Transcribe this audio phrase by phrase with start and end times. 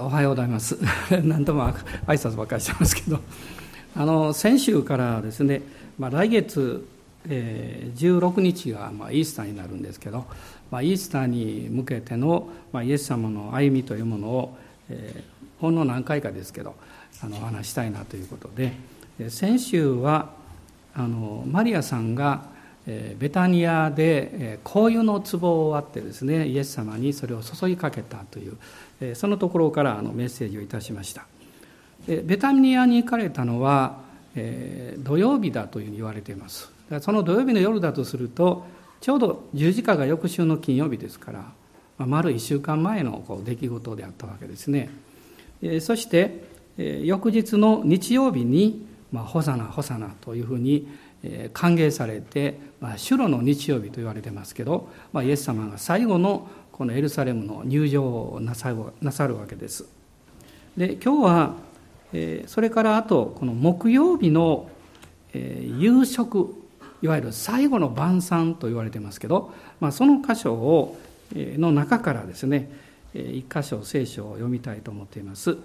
[0.00, 0.78] おはようございます。
[1.24, 3.20] 何度も挨拶ばっかりしてますけど、
[3.94, 5.60] あの先週からですね、
[5.98, 6.86] まあ、来月、
[7.28, 10.24] えー、16日がまあイースターになるんですけど、
[10.70, 14.56] まあ、イースターに向けての、まあ、イエス様の歩みというものを、
[14.88, 16.76] えー、ほんの何回かですけど
[17.22, 18.72] あのお話したいなということで
[19.28, 20.30] 先週は
[20.94, 22.53] あのマリアさんが
[22.86, 31.26] ベタニアで香油の壺を割ってですねイエス様にそれを注ぎかけたというそのところからメッセージをいたしました。
[32.06, 34.02] ベタニアに行かれたのは
[34.98, 36.70] 土曜日だというふうに言われています。
[37.00, 38.66] その土曜日の夜だとすると
[39.00, 44.90] ちょうど十字架が翌週の金曜日ですから丸1週間前の出来事であったわけですね。
[45.80, 46.44] そして
[46.76, 50.86] 翌日の日曜日に「ホサナホサナ」というふうに
[51.52, 59.86] 歓迎されて、まあ、主路の日曜日と言われてますけど、まあ、イエス様が最後のこのエルサレムの入場をなさるなさるわけです。
[60.76, 61.54] で今日は、
[62.12, 64.68] えー、それからあとこの木曜日の、
[65.32, 66.54] えー、夕食
[67.00, 70.98] いわゆる最後の晩餐と言われてますけど、まあ、その箇所を、
[71.34, 72.70] えー、の中からですね
[73.14, 75.56] 一箇所聖書を読みたいと思っています。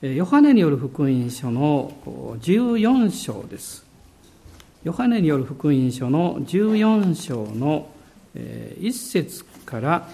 [0.00, 1.92] ヨハネによる福音書の
[2.40, 3.85] 14章です。
[4.86, 7.90] ヨハネによる福音書の14章の
[8.36, 10.08] 1節から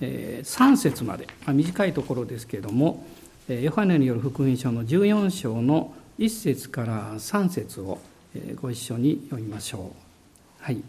[0.00, 3.04] 3節までま、短いところですけれども
[3.48, 7.98] ヨハネによる福音書の14章の1節から3節を
[8.60, 9.78] ご一緒に読みましょ
[10.60, 10.62] う。
[10.62, 10.80] はい、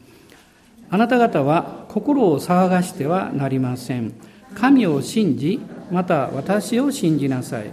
[0.91, 4.13] あなた方は心を騒がしてはなりません。
[4.53, 5.59] 神を信じ、
[5.91, 7.71] また私を信じなさい。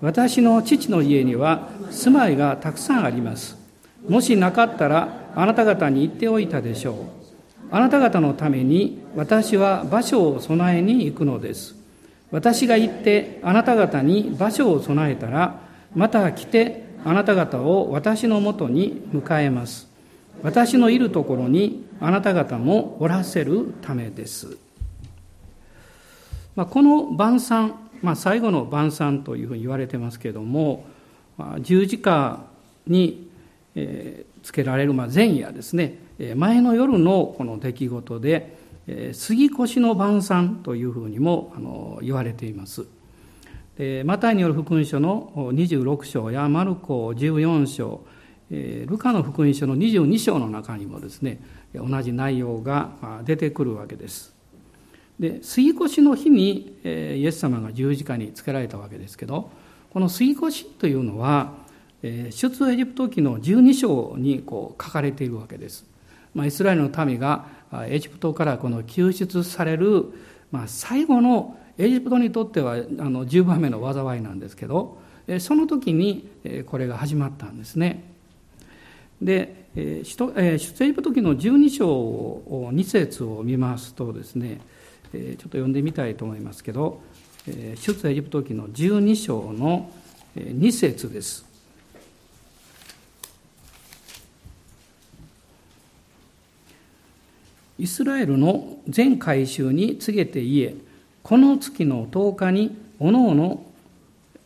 [0.00, 3.60] 私の父の家には住まいがたくさんあります。
[4.08, 6.94] もしなかったらあなた方に言っておいたでしょう。
[7.70, 11.74] あなた方のために私は場所を備えに行くのです。
[12.30, 15.60] 私が行ってあなた方に場所を備えたら、
[15.94, 19.88] また来てあなた方を私のもとに迎えます。
[20.42, 24.56] 私のいるところにあなた方もおらせるためです。
[26.56, 30.84] まあ、この晩餐、まあ、最後の晩餐というふうに言われてますけれども、
[31.38, 32.40] まあ、十字架
[32.86, 33.30] に
[33.74, 35.98] えつけられる前夜ですね。
[36.36, 38.56] 前の夜のこの出来事で
[39.12, 42.86] 杉越の晩餐というふうにもあの言われています。
[44.04, 48.04] マタイによる福音書の26章やマルコ14章
[48.50, 51.40] ルカの福音書の22章の中にもですね
[51.74, 54.34] 同じ内容が出てくるわけです。
[55.18, 59.50] で杉越の日にイエス様が十字架につけられたわけですけど
[59.90, 61.61] この杉越というのは
[62.02, 65.84] 出エジプト記の12章にこう書かれているわけです。
[66.34, 67.46] まあ、イスラエルの民が
[67.86, 70.06] エジプトからこの救出される、
[70.50, 74.98] まあ、最後のエジプトにとってはあの10番目の災いなんですけど
[75.40, 76.28] その時に
[76.66, 78.04] これが始まったんですね。
[79.20, 84.60] で出エジプト記の12章を2節を見ますとですね
[85.12, 87.00] ちょっと読んでみたいと思いますけど
[87.46, 89.90] 出エジプト記の12章の
[90.36, 91.51] 2節です。
[97.82, 100.74] イスラエルの全改宗に告げて言え、
[101.24, 103.66] この月の10日に、おのおの、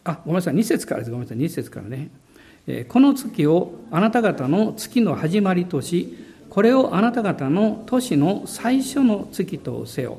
[0.05, 2.09] あ、ごめんなさい、2節からです、ごめんなさい、2節からね。
[2.89, 6.17] この月をあなた方の月の始まりとし、
[6.49, 10.19] これをあなた方の年の最初の月とせよ。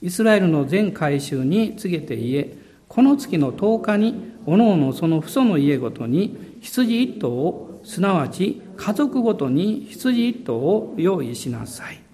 [0.00, 2.56] イスラエルの全改宗に告げて言え、
[2.88, 12.05] この月の10日に、おのおのその父祖の家ごとに羊一頭を、すなわち家族ごとに羊一頭を用意しなさい。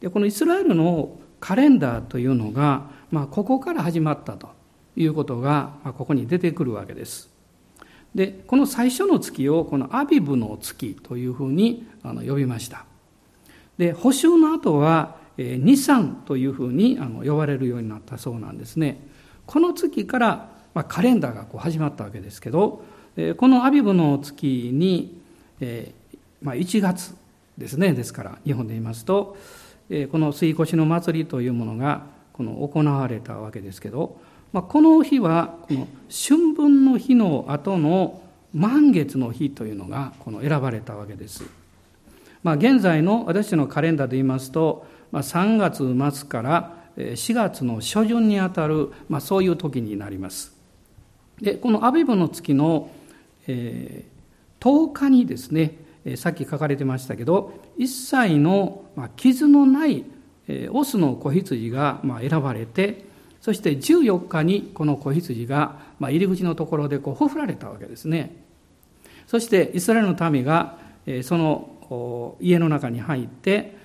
[0.00, 4.48] でこのイスラエルのカレンダーというのが、まあ、ここから始まったと
[4.96, 7.30] いうことが、まあ、ここに出てくるわけです。
[8.14, 12.86] でこの最初の月をこのアビブの月というふうにあの呼びました。
[13.76, 18.98] で補修の後はニサンというふうにあの呼ばれるようになったそうなんですね。
[19.44, 22.82] この月から、まあ、カレンダーがこう始まったわけですけど
[23.36, 25.20] このアビブの月に、
[25.60, 27.14] えーまあ、1月
[27.56, 29.36] ですねですから日本で言いますと
[30.10, 34.18] この水越の祭りというものがこの行われたわけですけど、
[34.52, 38.22] まあ、この日はこの春分の日の後の
[38.52, 41.44] 満月の日というのがこの選ばれたわけです。
[42.42, 50.54] まあ、現在の私のカレンダーで言いますと、まあ、3月末から4月の初旬にあたる、まあ、そういう時になります。
[51.40, 52.90] でこのアビブの月の、
[53.46, 55.74] えー、10日にですね
[56.16, 58.84] さっき書かれてましたけど一切の
[59.16, 60.04] 傷のない
[60.70, 63.04] オスの子羊が選ばれて
[63.40, 68.34] そして14日にこの子羊が、入り口のところでこうほふられたわけですね。
[69.26, 70.78] そしてイスラエルの民が
[71.22, 73.76] その家の中に入って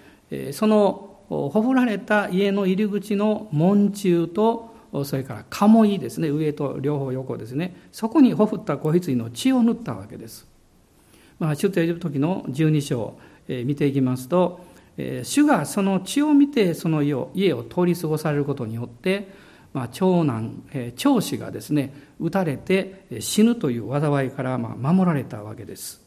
[0.52, 4.74] そのほふられた家の入り口の門柱と
[5.06, 6.30] それから鴨居ですね。
[6.30, 7.76] 上と両方横ですね。
[7.92, 10.48] そこにほふった子羊の血を塗ったわけです、
[11.40, 13.18] まあ、出エジプト記の12章、
[13.48, 14.66] 見ていきますと、
[15.24, 19.30] 主がその血を見てその家を通り過ごされることによって
[19.74, 20.64] まあ、長男、
[20.98, 26.02] 長子がですね撃たれて死ぬという災いからまあ守られたわけです。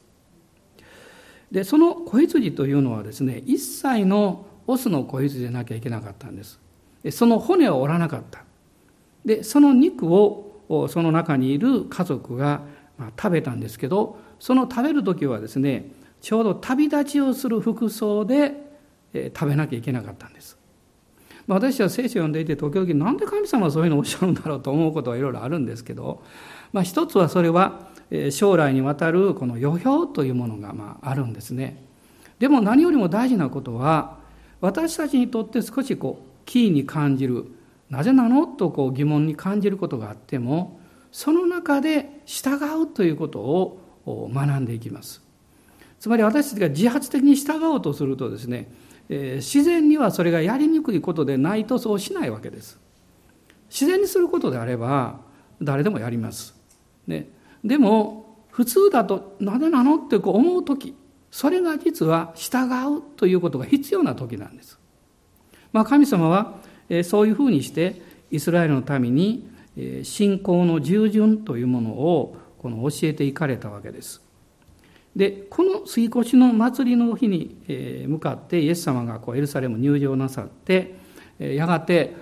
[1.51, 6.61] でその子羊というのはですね一切のオスの子羊でなきゃいけなかったんです。
[7.11, 8.45] その骨を折らなかった。
[9.25, 12.63] でその肉をその中にいる家族が
[13.17, 15.91] 食べたんですけどその食べる時はですね
[16.25, 18.55] ちょうど旅立ちをする服装で
[19.13, 20.57] 食べなきゃいけなかったんです。
[21.47, 26.25] まあ、私は聖書を読んでいて時々なんで神様はそういうのをおっしゃるんだろうと思うことはいろいろあるんですけど、
[26.73, 27.89] まあ、一つはそれは
[28.31, 31.85] 将来にわたるこの予表というものがまああるんですね。
[32.39, 34.17] でも何よりも大事なことは
[34.63, 37.49] 私たちにとって少しこうキーに感じる
[37.91, 40.81] なぜなのとこう疑問に感じることがあっても
[41.13, 45.24] その中で従うということを学んでいきます
[46.05, 48.71] つまり私たちが自発的に従おうとするとですね、
[49.09, 52.79] えー、自然にはそれがやりにくいことでないとそうしないわけです
[53.71, 55.21] 自然にすることであれば
[55.63, 56.55] 誰でもやります、
[57.07, 57.31] ね、
[57.65, 60.95] でも普通だとなぜなのってこう思う時
[61.31, 62.67] それが実は従
[62.99, 64.79] うということが必要な時なんです。
[65.73, 66.57] まあ、神様は
[66.91, 69.49] えそういうふうにしてイスラエルの民に
[70.03, 74.24] 信仰の従順というものをこの教えていかれたわけです。
[75.17, 77.57] でこの杉越の祭りの日に
[78.09, 80.97] 向かってイエス様がこうエルサレム入場なさって
[81.39, 82.15] やがて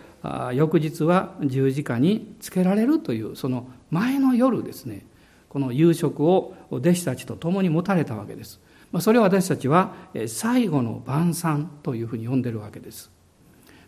[0.54, 5.06] 翌日は十字架につけられるというその前の夜ですね
[5.48, 8.60] この夕食を弟子たちと共に持たれたわけです。
[9.00, 9.94] それを私たちは
[10.26, 13.10] 最後の晩餐というふうに呼んでるわけです。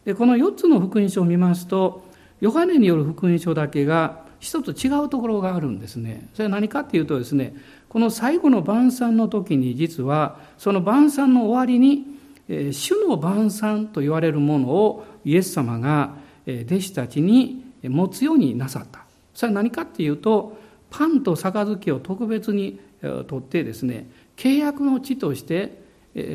[0.05, 2.05] でこの4つの福音書を見ますと
[2.41, 6.29] ヨハネによる福音書だけが一つ違うところがあるんですね。
[6.35, 7.55] それは何かっていうとですね
[7.94, 12.05] この最後の晩餐の時に実はその晩餐の終わりに
[12.73, 19.05] 主の晩餐と言われるものをイエス様が弟子たちに持つようになさった。
[19.32, 20.58] それは何かっていうと
[20.91, 25.81] パンと杯を特別に取ってですね契約の地として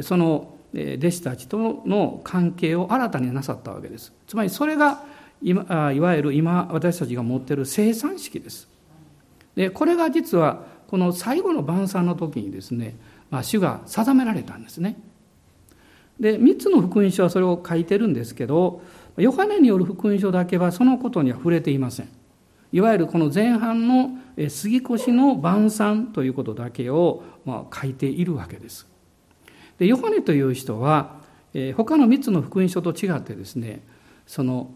[0.02, 5.04] その弟子たちとの関係を新たになさったわけですつまりそれが
[5.42, 8.70] 今いわゆる今私たちが持っている生産式です
[9.56, 12.96] でこれが実はこの最後の晩餐の時にですね、
[13.30, 15.00] まあ、主が定められたんですね。
[16.20, 18.82] で3つの福音書はそれを書いてるんですけど
[19.16, 22.10] ヨハネによる福音書だけはそのことには触れていません。
[22.72, 24.18] いわゆるこの前半の
[24.50, 28.88] 杉越の晩餐ということだけをま書いているわけです。
[29.78, 31.18] でヨハネという人は
[31.78, 33.84] 他の3つの福音書と違ってですね
[34.26, 34.72] その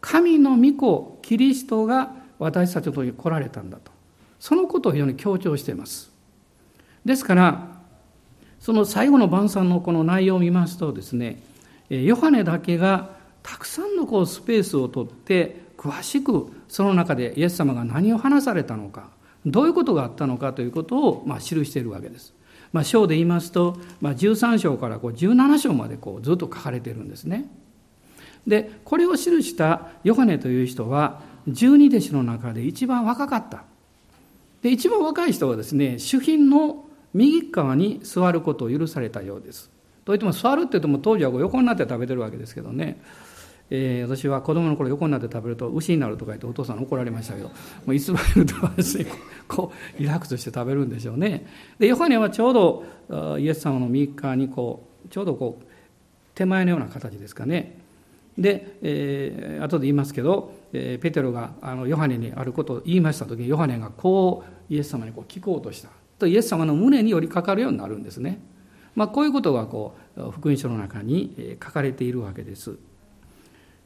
[0.00, 3.93] 神の御子キリストが私たちのとこに来られたんだと。
[4.44, 6.12] そのことを非常に強調しています。
[7.02, 7.78] ですから
[8.60, 11.42] その最後の晩餐のこの内容を見ますとですね
[11.88, 19.08] ヨハネだけがたくさんのこうスペースをとって詳しくその中でイエス様が何を話されたのか
[19.46, 22.34] どういうことがあったのかということをまあ記しているわけです。
[22.70, 27.48] まあ、章で言いますと、まあ、13章からこう17章までこうずっと書かれているんですね。
[28.46, 33.64] でこれを記したヨハネという人は十二弟子の中で一番若かった。
[34.64, 39.70] で一番若い人はですね主賓の右側に座ることを許されたようです。
[40.06, 42.98] といっても座るって言っても当時は横になって食べてるわけですけどね。
[43.68, 47.54] えー、私は子供の頃横になって食べると牛になるとか言ってお父さん怒られましたけども
[47.88, 49.06] うイスラエルではですね
[49.48, 51.46] こうリラックスして食べるんでしょうね。
[51.78, 55.64] でヨハネはちょうどイエス様の右側にこうちょうどこう
[56.34, 57.84] 手前のような形ですかね。
[58.38, 65.88] で、えー、後で言いますけど、えー、ペテロがあのヨハネにあることを言いました時にヨハネがこうイエス様にこう聞こうとした。
[66.18, 68.40] とイエス様の胸に寄りかかるようになるんですね、
[68.94, 72.76] まあ、こういうことがこう福音書の中に書かれているわけです。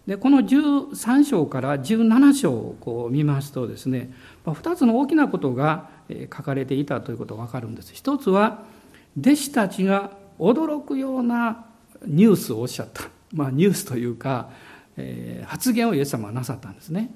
[0.07, 4.11] でこの13章から17章をこう見ますとですね
[4.47, 5.91] 2つの大きなことが
[6.35, 7.93] 書かれていたということが分かるんです。
[7.93, 8.63] 一つは
[9.21, 11.67] 弟子たちが驚くような
[12.07, 14.51] ニュースをおっしゃった、まあ、ニュースというか、
[14.97, 17.11] えー、発言をイエス様はなさったんですね。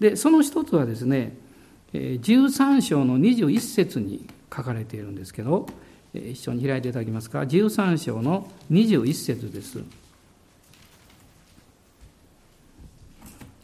[0.00, 1.36] でその一つはですね
[1.92, 5.66] 13章の21節に書かれているんですけど
[6.14, 9.82] 一緒に開いていただけますか？13章の21節です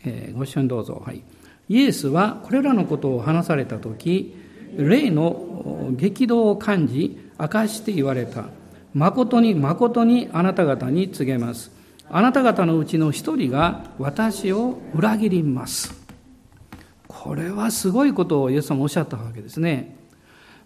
[0.06, 1.02] えー、ご一緒にどうぞ。
[1.04, 1.22] はい。
[1.68, 4.34] イエスはこれらのことを話されたとき、
[4.76, 8.44] 霊の激動を感じ、明かして言われた。
[8.92, 11.72] 誠に誠にあなた方に告げます。
[12.10, 16.03] あなた方のうちの一人が私を裏切ります。
[17.22, 19.96] これはすごいことをイエス様おっしゃったわけですね。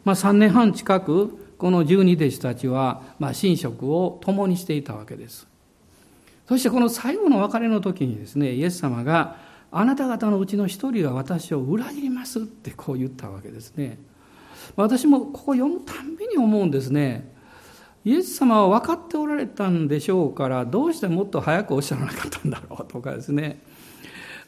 [0.04, 5.46] まあ、3年半近くこの十二弟子たちは、まあ、寝食を共にしていたわけです。
[6.48, 9.36] そしてこの最後の別れの時にですね、イエス様が、
[9.70, 13.98] あなた方のうちの一人が私を裏切りますってこう言ったわけですね。
[14.74, 17.30] 私もここ読むたんびに思うんですね。
[18.04, 23.60] イエス様は分かっておられたんでしょうから、どうしてもっと早くおっしゃらなかったんだろうとかですね。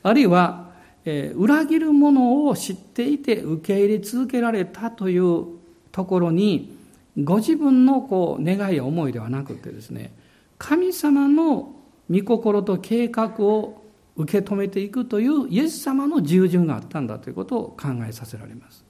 [0.02, 0.70] あるいは、
[1.04, 5.47] え、裏切るものを知っていて受け入れ続けられたという
[5.92, 6.76] ところに、
[7.19, 10.12] ご自分のこう願いや思いではなくてですね、
[10.59, 11.75] 神様の
[12.11, 13.83] 御心と計画を
[14.16, 18.85] 受け止めていくというイエス様の従順があったんだということを考えさせられます。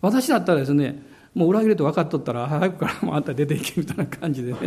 [0.00, 1.02] 私だったらですね、
[1.34, 4.58] もう裏切ると分かっとったら早くからもあんた出ていけみたいな感じでね、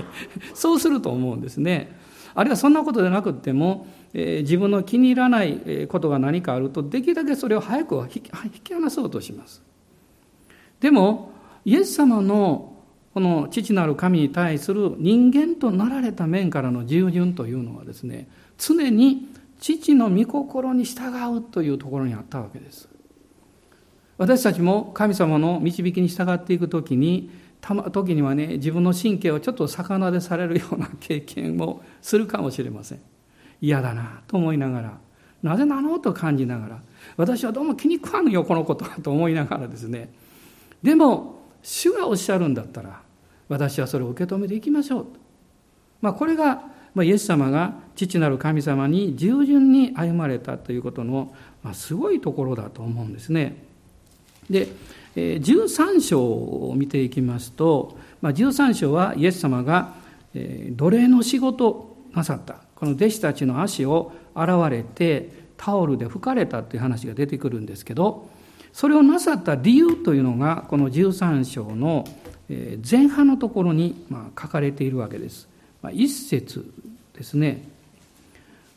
[0.54, 1.98] そうすると思うんですね。
[2.34, 8.22] あるいはそんなことでなくっても、え、自分の気に入らないことが何かあると、できるだけそれを早く引
[8.64, 9.62] き離そうとします。
[10.80, 11.32] でも、
[11.66, 12.74] イエス様の
[13.14, 18.28] この父なる神に対する人間となられた面からの従順というのはですね、
[18.60, 19.28] 常に
[19.60, 22.88] 父の御心に従うというところにあったわけです。
[24.20, 33.00] 私たちも神様の導きに従っていくときに、たま、時にはね、自分の神経をちょっと逆なでされるような経験をするかもしれません。
[33.62, 34.98] 嫌だなと思いながら、
[35.44, 36.80] なぜなのと感じながら、
[37.16, 40.12] 私はどうも気に食わぬよ、このことはと思いながらですね。
[40.84, 43.02] でも、主がおっしゃるんだったら、
[43.50, 45.06] 私はそれを受け止めていきましょう。
[46.02, 53.64] まあ、これが、イエス様が父なる神様に従順に歩まれたということの、まあ、すごいところだと思うんですね。
[54.50, 54.68] で、
[55.16, 59.94] 13章を見ていきますと、まあ、13章はイエス様が
[60.34, 62.67] 奴隷の仕事なさった。
[62.80, 68.30] この弟子たちの足を洗われてタオルで拭かれたという話が出てくるんですけど、
[68.72, 72.06] それをなさった理由というのが、この13章の
[72.90, 74.06] 前半のところに
[74.40, 75.48] 書かれているわけです。
[75.92, 76.72] 一節
[77.16, 77.68] ですね。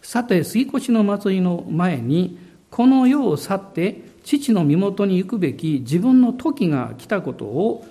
[0.01, 2.39] さて、杉越の祭りの前に、
[2.71, 7.85] この世を去って父の身元に行くべき自分の時が来たことを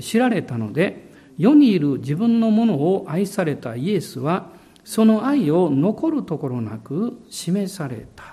[0.00, 8.24] 知られたので、世にいる自分のものを愛されたイエスは、その愛を残るところなく示された。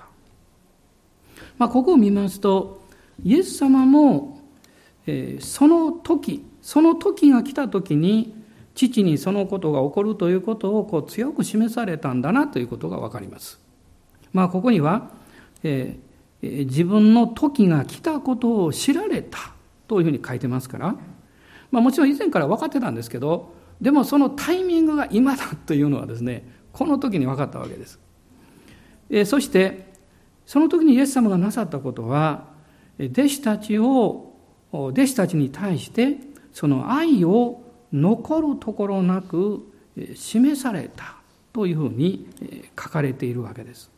[1.58, 2.82] まあ、ここを見ますと、
[3.24, 4.40] イエス様も、
[5.06, 8.36] えー、その時、その時が来た時に、
[8.76, 13.60] 父にそのことが起こるということをこう強く示されたんだなということがわかります。
[14.34, 15.10] まあ、ここには、
[15.64, 16.08] えー
[16.42, 19.38] 自分の時が来たことを知られた
[19.88, 20.96] というふうに書いてますから、
[21.72, 28.00] まあ、もちろん以前から分かってたんですけどでもそのタイミングが今だというのはですねこの時に分かったわけです。
[29.10, 29.94] えそして
[30.46, 32.46] その時にイエス様がなさったことは
[33.00, 34.34] 弟子たちを
[34.72, 36.18] 弟子たちに対して
[36.54, 37.62] その愛を
[37.94, 39.72] 残るところなく
[40.16, 41.18] 示された
[41.54, 42.28] というふうに
[42.80, 43.92] 書かれているわけです。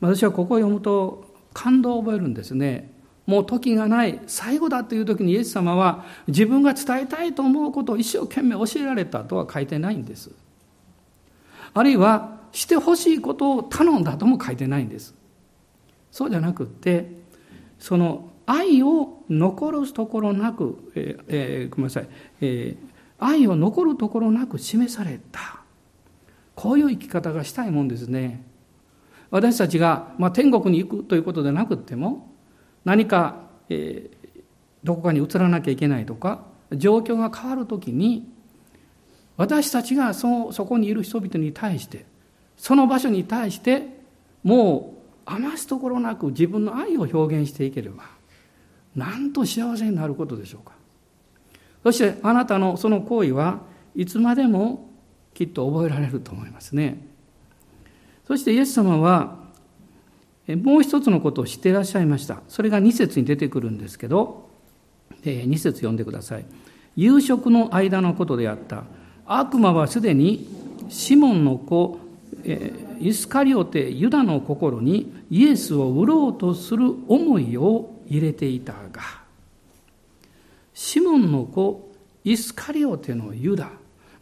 [0.00, 1.24] 私はここを読むと
[1.54, 2.92] 感動を覚えるんですね。
[3.26, 10.30] もう時がない、最後だという時にイエス様は自分が伝えたいと思うことを一生懸命教えられたとは書いてないんです。
[11.74, 15.14] あるいはしてほしいことを頼んだとも書いてないんです。
[16.10, 17.10] そうじゃなくって、
[17.78, 22.08] その愛を残るところなく、えーえー、ごめんなさい、
[22.40, 25.60] えー、愛を残るところなく示された。
[26.54, 28.42] こういう生き方がしたいもんですね。
[29.30, 32.35] 私たちが、まあ、天国に行くということでなくっても
[32.86, 33.36] 何か、
[33.68, 34.40] えー、
[34.82, 38.32] どこかに移らなきゃいけないとか状況が変わるときに
[39.36, 42.06] 私たちがそそこにいる人々に対して
[42.56, 43.82] その場所に対して
[44.42, 44.94] も
[45.26, 48.04] う余すところなく自分の愛を表現していければ
[48.94, 50.72] なんと幸せになることでしょうか
[51.82, 53.60] そしてあなたのその行為は
[53.94, 54.88] いつまでも
[55.34, 56.98] きっと覚えられると思いますね。
[58.26, 59.36] そしてイエス様は、
[60.54, 62.40] もう一つのことを知っていらっしゃいました。
[62.48, 64.48] それが2節に出てくるんですけど、
[65.24, 66.44] 2節読んでください。
[66.94, 68.84] 夕食の間のことであった。
[69.26, 70.48] 悪魔はすでに
[70.88, 71.98] シモンの子、
[73.00, 79.02] イスカリオテ・ユダの心にイエスを売ろうとする思いを入れていたが、
[80.72, 83.70] シモンの子、イスカリオテのユダ、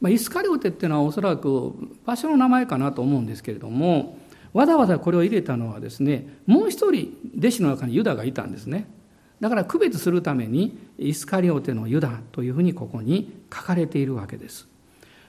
[0.01, 4.19] まあ、イスカリオテっていうのはおそらく場所の名前かなと思うんですけれども、
[4.55, 8.89] わざわざこれを入れたのはですねもう一人弟子の中にユダがいたんですね。
[9.41, 14.67] だから区別するためにイスカリオテのユダというふうにここに書かれているわけです。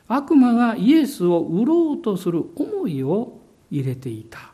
[0.07, 3.39] 悪魔がイエスを売ろうとする思いを
[3.71, 4.51] 入れていた。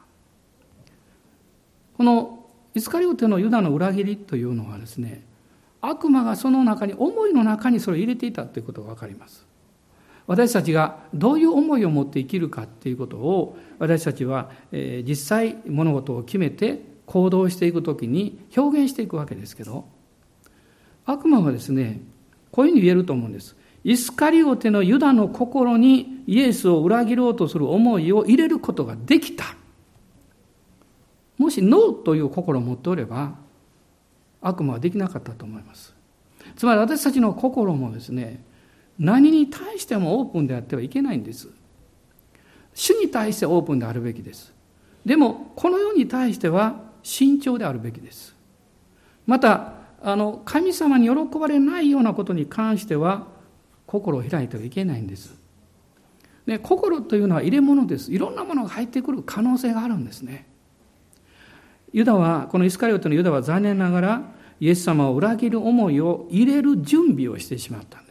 [1.98, 5.22] このイスカリオテのユダの裏切りというのはですね
[5.82, 9.46] 悪魔がその中に思いの中にそれを入れていたということが分かります。
[10.32, 19.90] 私たちがどういう思いを持って生きるかっていうことを私たちは、実際物事を決めて行動していくときに表現していくわけですけど
[21.04, 22.00] 悪魔はですね
[22.50, 23.58] こういうふうに言えると思うんです。
[23.84, 29.44] イスカリオテのユダの心にイエスを裏切ろうとする思いを入れることができた。
[31.38, 33.36] もしノーという心を持っておれば
[34.40, 35.94] 悪魔はできなかったと思います。
[36.56, 38.50] つまり私たちの心もですね
[39.02, 41.50] 何に対してもオープンであってはいけないんです。
[42.74, 44.54] 主に対してオープンであるべきです。
[45.04, 48.36] でもこの世に対しては慎重であるべきです。
[49.26, 53.28] またあの神様に喜ばれないようなことに関しては
[53.88, 55.36] 心を開いてはいけないんです。
[56.46, 58.12] で心というのは入れ物です。
[58.12, 60.48] いろんなものが入ってくる可能性があるんですね。
[61.92, 64.22] ユダはこのイスカリオテのユダは残念ながら
[64.60, 68.11] イエス様を裏切る思いを入れる準備をしてしまったんで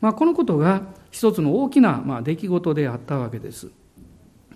[0.00, 3.70] まあ、このことが一つの大きなまあ出来事であったわけです。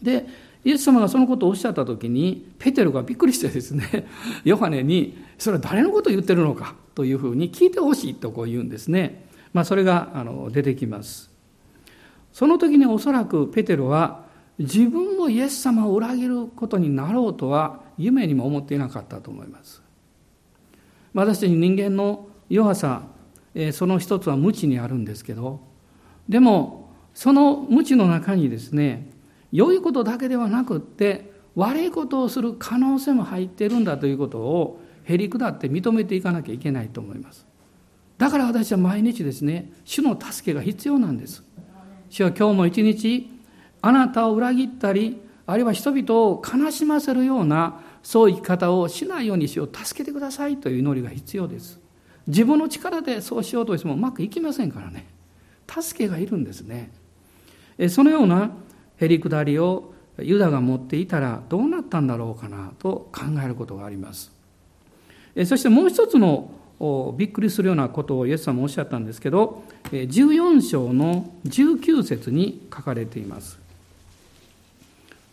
[0.02, 0.26] で
[0.64, 4.06] イエス様がそのことをおっしゃった時にペテロがびっくりしてですね
[4.44, 11.30] ヨハネにそれは誰のことを言ってるのかというふうに聞いてほしいとこう言うんですね、まあ、それがあの出てきます。
[12.32, 14.24] その時におそらくペテロは
[14.58, 19.82] 自分もイエス様を裏切ることになろうとは夢にも思っていなかったと思います。
[21.14, 23.02] まあ私たち人間の弱さ
[23.72, 25.60] その一つは無知にあるんですけど
[26.28, 29.10] でもその無知の中にですね
[29.52, 37.46] 良いことだけではなくって悪いことをする可能性も入っているんだということをへり下って認めていかなきゃいけないと思います。
[38.16, 41.42] だから私は毎日ですね主の助けが必要なんです。
[42.08, 43.28] 主は今日も一日
[43.82, 51.79] あなたを裏切ったりあるいは人々を悲しませるようなそういう生き方をしないようにしよう助けてくださいという祈りが必要です。
[52.30, 55.06] 自分の力でそうしようとしてもうまくいきませんからね。
[55.68, 56.90] 助けがいるんですね。
[57.88, 58.50] そのような
[58.98, 64.32] へりくだりをユダが持っていたらどうなったんだろうかなと考えることがあります。
[65.46, 66.50] そしてもう一つの
[67.16, 69.62] びっくりするようなことをイエス様おっしゃったんですけど
[69.92, 73.58] 14章の19節に書かれています。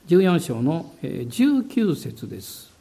[0.07, 2.76] 14章の19節です。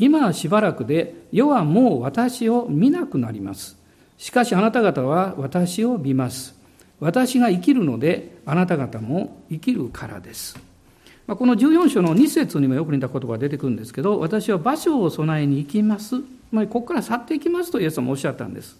[0.00, 3.76] 今はしばらくで世はもう私を見なくなります
[4.18, 6.60] しかしあなた方は私を見ます
[7.00, 10.58] 私が生きるのであなた方も生きるからです。
[11.26, 16.16] まこの14章の2節にもよく似た言葉が出てくるんですけど、私は場所を備えに行きます。
[16.52, 18.78] まあ、ここから去っていきますとイエス様おっしゃったんです。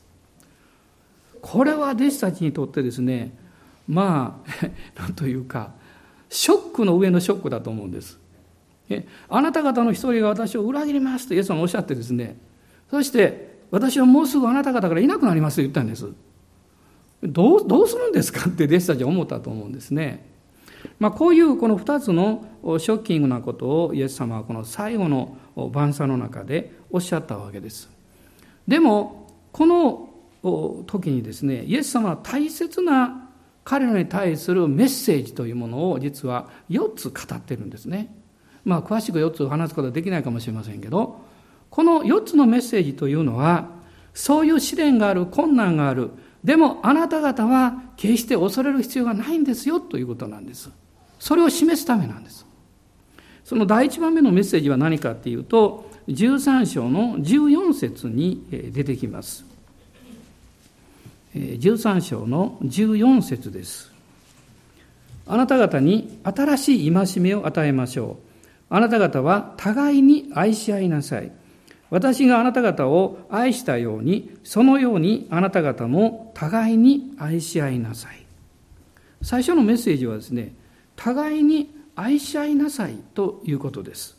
[1.41, 3.33] これは弟子たちにとってですね、
[3.89, 4.67] まあ、
[5.01, 5.73] なんというか、
[6.29, 8.19] ショックの上のショックだと思うんです。
[9.29, 12.37] あなた方の一人が私を裏切りますとイエス様おっしゃってですね、
[12.91, 16.09] そして私はもうすぐあなた方からいなくなりますと言ったんです。
[17.23, 20.27] どうどうするんですかって弟子たちは思ったと思うんですね。
[20.99, 22.47] まあ、こういうこの2つの
[22.79, 25.37] ショッキングなことをイエス様はこの最後の
[25.73, 27.91] 晩餐の中でおっしゃったわけです。
[28.67, 30.09] でもこの
[30.87, 33.29] 時にですねイエス様は大切な
[33.63, 38.20] 彼らに対するメッセージというものを実は4つ語ってるんですね。
[38.65, 41.21] まあ詳しく4つ話すことはできないかもしれませんけど
[41.71, 43.69] この4つのメッセージというのは
[44.15, 46.11] そういう試練がある困難がある
[46.45, 50.71] でもあなた方は決して恐れる必要がないんですよということなんです。
[51.19, 52.47] それを示すためなんです。
[53.45, 59.45] その第一番目のメッセージは何かっていうと、13章の14節に出てきます。
[61.35, 63.93] 13章の14節です。
[65.27, 68.30] あなた方に新しい戒めを与えましょう。
[68.71, 71.33] あなた方は互いに愛し合いなさい。
[71.91, 78.25] 私があなた方を愛したように、そのようにあなた方も互いに愛し合いなさい。
[79.23, 80.55] 最初のメッセージはですね、
[80.95, 84.17] 互いに愛し合いなさいということです。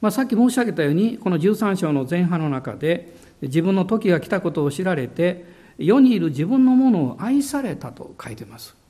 [0.00, 5.44] まあ、さっき申し上げたように、この13章の前半の中で、自分の時が来たことを知られて、
[5.78, 8.83] 世にいる自分のものを愛されたと書いてます。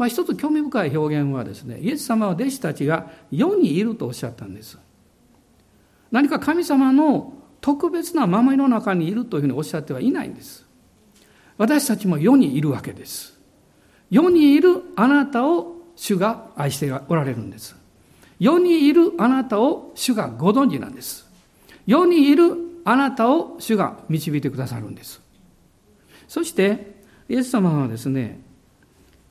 [0.00, 4.78] まあ、一つ興味深い表現はですね、イエス様は弟子たちが世にいるとおっしゃったんです。
[6.10, 10.64] 何か神様の特別な守りの中にいるというふうにおっしゃってはいないんです。
[11.58, 13.38] 私たちも世にいるわけです。
[14.08, 17.76] 世にいるあなたを主が愛しておられるんです。
[18.38, 21.28] 世にいるあなたを主がご存知なんです。
[21.86, 22.54] 世にいる
[22.86, 25.20] あなたを主が導いてくださるんです。
[26.26, 28.48] そして、イエス様はですね、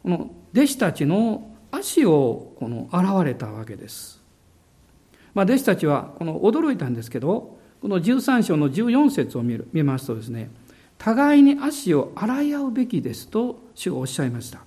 [0.04, 4.20] この弟子たちの足をこの現れたわけです。
[5.34, 10.50] まあ、弟子たちはこの驚いたんですけど、この13章の14節を見る見ますとですね、
[10.98, 14.60] 互いに足を洗い合うべきですと主がおっしゃいました。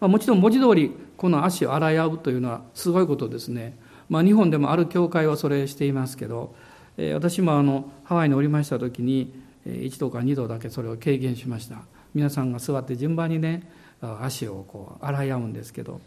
[0.00, 3.76] まあ、もちろん文字通りこの足を洗い合うというのはすごいことですね。
[4.08, 6.54] まあ、日本でもある教会はそれしていますけど、
[6.96, 9.32] えー、私もあのハワイにおりました時に
[9.66, 11.82] 1度か2度だけそれを経験しました。
[12.14, 13.62] 皆さんが座って順番にね
[14.02, 16.00] 足をこう洗い合うんですけど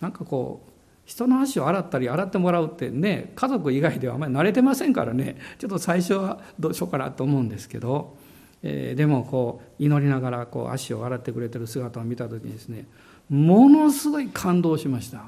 [0.00, 0.70] なんかこう
[1.08, 5.38] 人の足を洗ったり洗ってもらうってね家族以外ではあまり慣れてませんからね。
[5.58, 8.14] ちょっと最初はどうしようかなと思うんですけど、
[8.62, 12.86] えー、でもこう祈りながらこう足を洗ってくれてる姿を見た時にですね
[13.30, 15.24] ものすごい感動しました。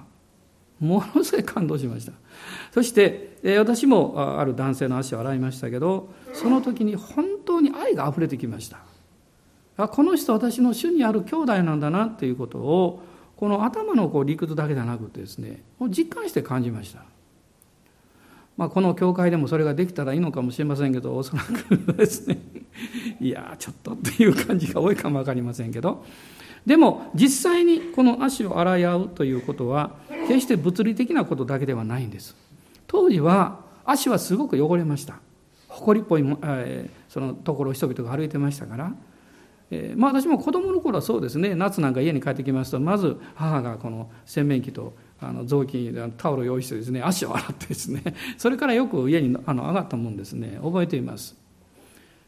[0.81, 2.13] ものすごい感動しました。
[2.73, 8.90] そして、えー、私もある男性の足を洗いましたけどその時に本当に愛があふれてきました。
[9.85, 13.03] あこの人私の主にある兄弟なんだなっていうことを
[13.37, 17.03] この頭のこう理屈だけじゃなくてですね実感して感じました。
[18.57, 22.39] まあ、この教会でもそれができたらいいのかもしれませんけどおそらくですね。
[23.21, 26.05] いやちょっとっていう感じが多いかも分かりませんけど。
[26.67, 29.97] でも実際にこの足を洗い合うということは
[30.29, 32.37] 決して物理的なことだけではないんです。
[32.87, 35.21] 当時は足はすごく汚れました。
[35.69, 38.93] 埃っぽい、えー、そのところを人々が歩いてましたから
[39.71, 41.55] えー、まあ私も子供の頃はそうですね。
[41.55, 48.03] 夏なんか家に帰ってきますとまず母がこの洗面器とあの雑巾タオルを用意してですね足を洗ってですね
[48.37, 50.59] それからよく家にあの上がったもんですね。
[50.63, 51.37] 覚えています。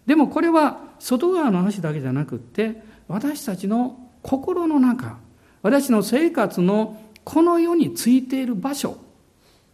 [0.06, 5.18] でもこれは外側の足だけじゃなくって私たちの心の中
[5.62, 8.96] 私の生活のこの世についている場所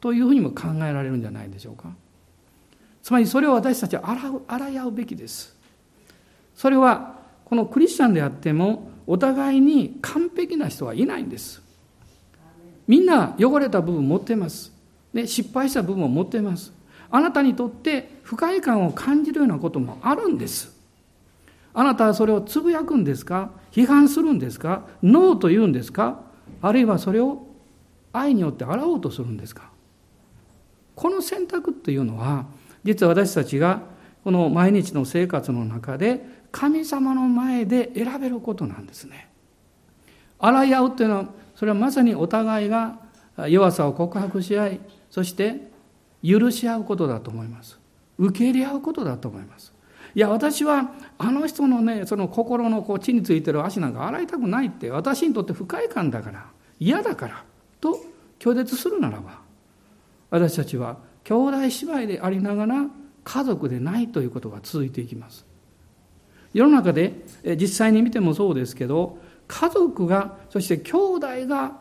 [0.00, 1.90] というふうにも考えられるんじゃないでしょうか。
[3.02, 5.56] つまりそれを私たちは洗う洗い合うべきです。
[6.54, 7.17] それは
[7.48, 11.62] このクリスチャンであってもお互いに完璧な人はいないんです。
[12.86, 14.72] みんな汚れた部分持ってます、
[15.12, 16.72] ね、失敗した部分を持ってます。
[17.10, 20.76] あなたにとって不快感を感じるようなこともあるんです。
[21.72, 23.50] あなたはそれをつぶやくんですか？
[23.72, 24.82] 批判するんですか？
[25.02, 26.20] ノーと言うんですか？
[26.60, 27.46] あるいはそれを
[28.12, 29.70] 愛によって洗おうとするんですか？
[30.94, 32.46] この選択っていうのは
[32.84, 33.82] 実は私たちが
[34.24, 39.28] この毎日の生活の中で神様の前で選べることなんですね。
[40.38, 43.00] 洗い合うというのはそれはまさにお互いが
[43.48, 44.80] 弱さを告白し合い
[45.10, 45.68] そして
[46.22, 47.78] 許し合うことだと思います。
[48.18, 49.72] 受け入れ合うことだと思います。
[50.14, 56.46] いや私はあの人のねその心のこう地についてる足なんか洗いたくないって私にとって不快感だから
[56.80, 57.44] 嫌だから
[57.80, 58.00] と
[58.38, 59.40] 拒絶するならば
[60.30, 62.86] 私たちは兄弟姉妹でありながら
[63.22, 65.44] 家族でないということが続いていきます。
[66.58, 67.12] 世の中で
[67.56, 71.78] 実際に見てもそうですけど家族がそして兄弟が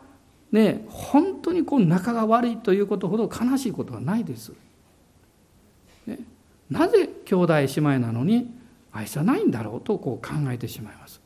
[0.52, 4.52] ね本当にこう仲が悪いということほど悲しいことはないです。
[6.06, 6.20] ね、
[6.70, 8.54] なぜ兄弟姉妹なのに
[8.92, 11.20] 愛さないんだろうとこう考えてしまいます。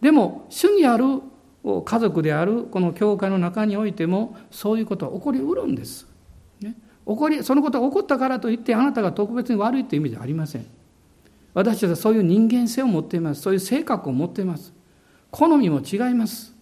[0.00, 1.04] でも主にある
[1.84, 6.08] 家族であるこの教会の中においてもそういうことは起こりうるんです。
[6.60, 6.74] ね、
[7.06, 10.66] 起こりそのことが起こったからといってあなたが特別に悪いという意味じゃありません。
[11.58, 13.40] 私たちはそういう人間性を持っています。
[13.40, 14.72] そういう性格を持っています。
[15.32, 16.54] 好みも違います。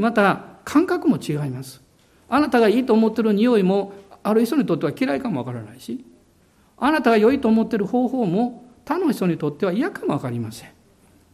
[0.00, 1.82] また、感覚も違います。
[2.30, 6.02] あなたがいいと思っている匂いも、ある人にとっては嫌いかもわからないし、
[6.78, 10.70] あなたが良いと思っている方法も、他の人にとっては嫌かもわかりません。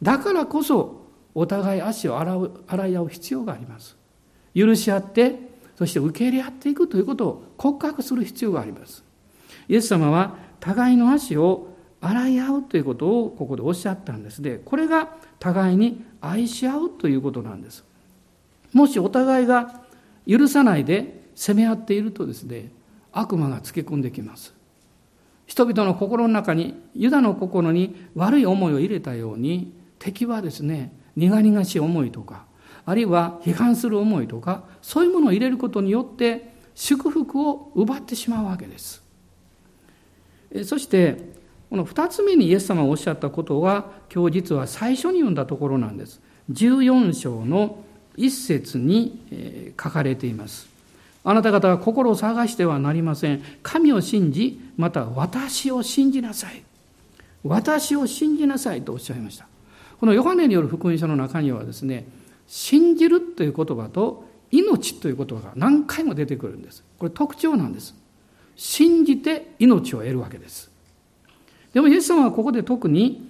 [0.02, 3.96] だからこそ、お互い足を洗う洗い合う必要があります。
[4.56, 5.38] 許し合って、
[5.76, 9.04] そして受け入れ合っていくということを告白する必要があります。
[9.68, 11.68] イエス様は互いの足を
[12.02, 14.42] 洗い合うということをここでおっしゃったんです。
[14.42, 17.84] でこれが互いに愛し合うということなんです。
[18.72, 19.82] もしお互いが
[20.28, 22.70] 許さないで責め合っているとですね
[23.12, 24.52] 悪魔がつけ込んできます。
[25.46, 32.46] 人々の心の中にユダの心に悪い思いを入れたように敵はですね苦々しい思いとか
[32.84, 39.02] あるいは批判する思いとかそういうものを入れることによって祝福を奪ってしまうわけです。
[40.64, 41.41] そして
[41.72, 46.20] この2つ目にイエス様がおっしゃったことが今日実は最初に読んだところなんです。
[46.50, 47.82] 14章の
[48.14, 50.68] 一節に書かれています。
[51.24, 53.42] あなた方は心を探してはなりません。
[53.62, 56.62] 神を信じ、また私を信じなさい。
[57.42, 59.46] 私を信じなさいとおっしゃいました。
[59.98, 62.04] このヨハネによる福音書の中にはですね、
[62.48, 66.84] 信じるという言葉と命という言葉が何回も出てくるんです。
[66.98, 67.94] これ特徴なんです。
[68.56, 70.70] 信じて命を得るわけです。
[71.72, 73.28] でもイエス様はここで特に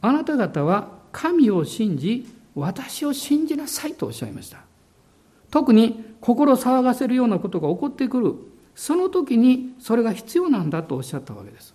[0.00, 4.58] あなた方は神を信じ私を信じなさいとおっしゃいました。
[5.50, 8.34] 特に心騒がせるようなことが起こってくる
[8.74, 11.74] その時にそれが必要なんだとおっしゃったわけです。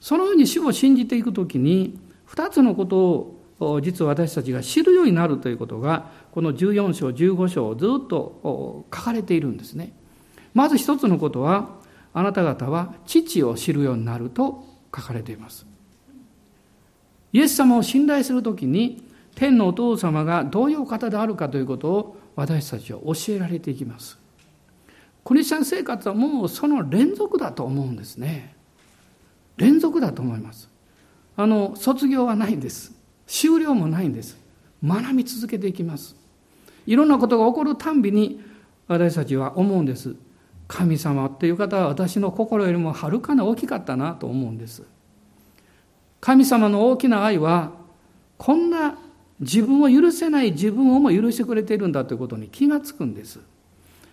[0.00, 9.92] そのように主を信じていく時に2つのことを実は私たちが知るようになるということがこの14章15章をずっと書かれているんですね。
[10.54, 11.70] まず一つのことは
[12.14, 15.66] あなた方は父を知るようになると書かれています。
[17.32, 19.02] イエス様を信頼するときに
[19.34, 24.18] 天のお父様がどういう方であるかということを私たちは教えられていきます。
[25.24, 28.54] クリスチャン生活はもうその連続だと思うんですね。
[29.56, 30.68] 連続だと思います。
[31.36, 32.92] あの、卒業はないんです。
[33.26, 34.36] 終了もないんです。
[34.84, 36.16] 学び続けていきます。
[36.86, 38.40] いろんなことが起こるたんびに
[38.88, 40.16] 私たちは思うんです。
[40.72, 44.82] 神様っていう方は私の心よりもはるかな大きかったなと思うんです。
[46.18, 47.72] 神様の大きな愛は
[48.38, 48.96] こんな
[49.38, 53.40] 自分を許せない自分をも許してくれているんだということに気がつくんです。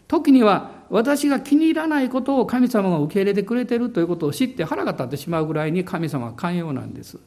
[0.09, 7.19] 時には私が気に入らないことを神様が受け入れてくれているということを知って腹が立ってしまうぐらいに神様は寛容なんです。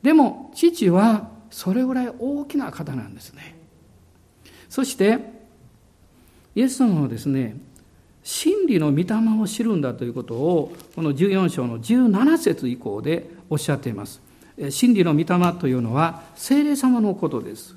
[0.00, 3.56] でも父はそれぐらい大きな方なんですね。
[4.70, 5.18] そして
[6.54, 7.56] イエス様はですね
[8.22, 9.06] 真理の御霊
[9.40, 14.20] を知るんだということをこの14章の17節以降でおっしゃっています。
[14.70, 17.76] 真理の御霊というのは聖霊様のことです。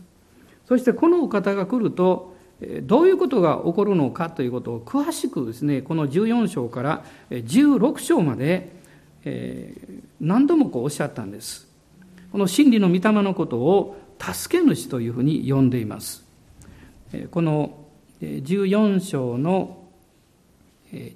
[0.67, 2.35] そしてこのお方が来ると
[2.83, 8.73] どういうことが起こるのかということを詳しくですねこの14章から16章まで
[10.19, 11.67] 何度もこうおっしゃったんです。
[12.31, 16.23] この真理の御霊のことを助け主というふうに呼んでいます。
[17.31, 17.77] この
[18.21, 19.82] 14章の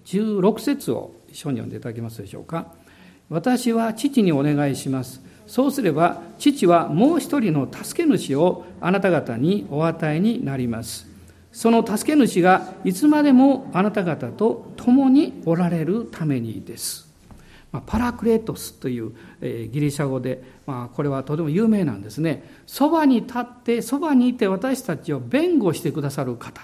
[0.05, 2.73] 16節を一緒に読んでいただけますでしょうか。
[3.29, 5.21] 私は父にお願いします。
[5.45, 11.07] そうすれば父はもう一人の助け主をあなた方にお与えになります。
[11.51, 17.07] その助け主がいつまでもあなた方と共におられるためにです。
[17.85, 19.11] パラクレートスという、
[19.41, 22.43] ギリシャ語で、まあ、これはとても有名なんですね。
[22.65, 26.61] そばに立って、そばにいて私たちを弁護してくださる方。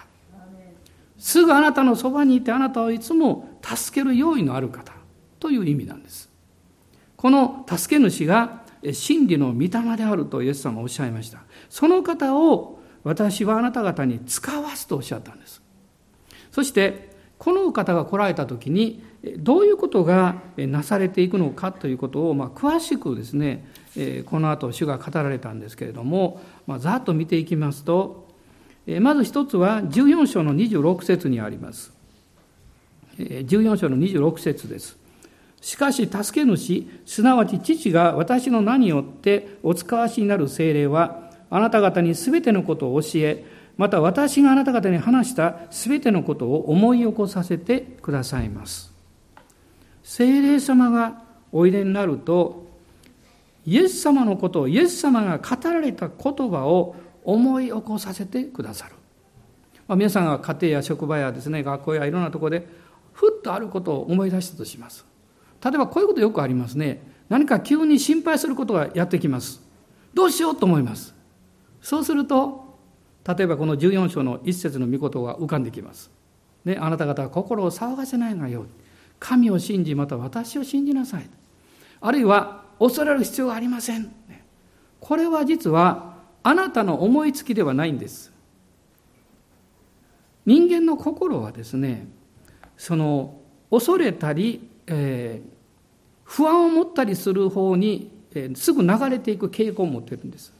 [1.24, 4.92] すぐあなたのそばにいてあなたをいつも助ける用意のある方
[5.40, 6.30] という意味なんです。
[7.16, 11.40] この助け主が真理の御霊であるとイエス様はおっしゃいました。
[11.70, 15.62] その方を私はあなた方に使わすとおっしゃったんです。
[16.52, 19.02] そしてこの方が来られた時に
[19.38, 23.66] どういうことがなされていくのかということをまあ詳しくですね
[24.26, 28.23] この後主が語られたんですけれども、まあ、ざっと見ていきますと
[29.02, 31.94] まず一つは14章の26節にあります。
[33.18, 34.98] 14章の26節です。
[35.62, 43.46] しかし、助け主、すなわち父が私の名によってお使わしになる精霊は、あなた方にすべてのことを教え、
[43.78, 48.92] また私があなた方に話したすべてのことを思い起こさせてくださいます。
[50.04, 52.68] 精霊様がおいでになると、
[53.66, 58.96] イエス様のことを、イエス様が語られた言葉を思い起こさせてくださる、
[59.88, 62.68] まあ、皆さんが家庭や職場やですね学校やいろんなところで
[63.14, 65.06] ふっとあることを思い出したとします。
[65.64, 67.02] 例えばこういうことよくありますね。
[67.30, 69.62] 何か急に心配することがやってきます。
[70.14, 71.16] どうしようと思います。
[71.82, 72.78] そうすると
[73.26, 76.12] 例えばこの14章の一節の御事が浮かんできます、
[76.66, 78.68] ね、あなた方は心を騒がせないがよう
[79.20, 81.30] 神を信じまた私を信じなさい。
[82.02, 84.12] あるいは恐れる必要がありません。
[85.00, 86.13] これは実は
[86.44, 88.32] あなたの思いつきではないんです。
[90.46, 92.08] 人間の心はですね、
[92.78, 93.40] その
[93.72, 95.50] 恐れたり、えー、
[96.26, 100.54] 不安を持ったりする方に、えー、すぐ流れていく傾向を持ってるんです。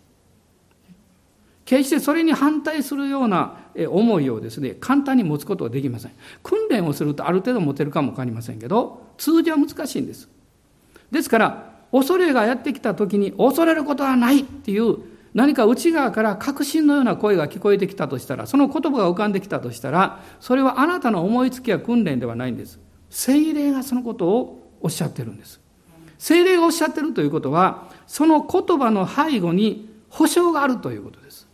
[1.66, 3.58] 決してそれに反対するような
[3.90, 6.12] 思いをですね、簡単に持つことはできません。
[6.44, 10.30] 訓練をするとある程度持てるかもわかりませんけど、通常は難しいんです。
[11.12, 14.98] ですから、恐れがやってきた時に恐れることはないっていう
[15.34, 22.80] 何か内側から確信のような声が聞こえてきたとしたら、その言葉が浮かんできたとしたら、それはあなたの思いつきや訓練ではないんです。
[23.10, 25.60] 精霊がそのことをおっしゃってるんです。
[26.20, 31.48] 精霊がおっしゃってるということは、その言葉の背後に保証があるということです。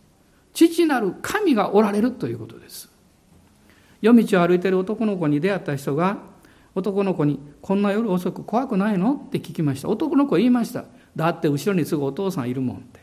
[0.52, 2.90] 父なる神がおられるということです。
[4.02, 6.18] 夜道を歩いている男の子に出会った人が、
[6.74, 9.14] 男の子に、こんな夜遅く怖くないの？
[9.14, 9.88] って聞きました。
[9.88, 10.84] 男の子言いました。
[11.16, 13.00] だって後ろにすぐお父さんいるもんって。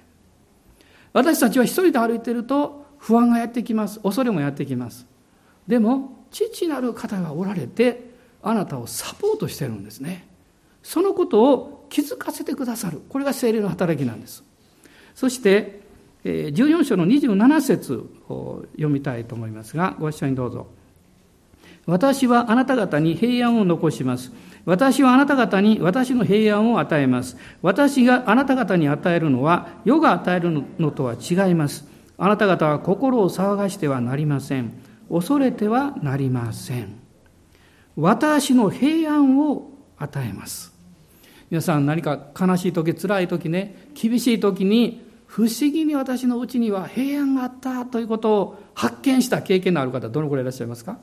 [1.17, 3.99] 私たちは一人で歩いていると不安がやってきます。
[4.01, 5.08] 恐れもやってきます。
[5.67, 8.12] でも父なる方がおられて
[8.43, 10.27] あなたをサポートしてるんですね。
[10.84, 13.01] そのことを気づかせてくださる。
[13.10, 14.43] これが精霊の働きなんです。
[15.15, 15.82] そして
[16.23, 20.67] 14章の27節を読みたいと思いますがご一緒にどうぞ。
[21.88, 24.32] 私はあなた方に平安を残します
[24.67, 27.38] 私はあなた方に私の平安を与えます。
[27.62, 31.88] 私があなた方に与えるのは、世が与えるのとは違います。
[32.17, 34.73] あなた方は心を騒がしてはなりません。
[35.10, 37.00] 恐れてはなりません。
[37.95, 40.73] 私の平安を与えます。
[41.50, 51.00] 皆さん何か悲しい時、辛い時ね、厳しい時に、不思議に私のうちには平安があったということを発見した経験のある方、どのくらいいらっしゃいますか？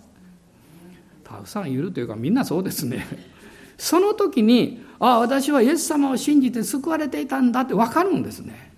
[1.36, 3.06] たくさんいるというか、みんなそうですね。
[3.76, 8.72] その時に、ああ、私はイエス様を信じて救われていたんだって分かるんですね。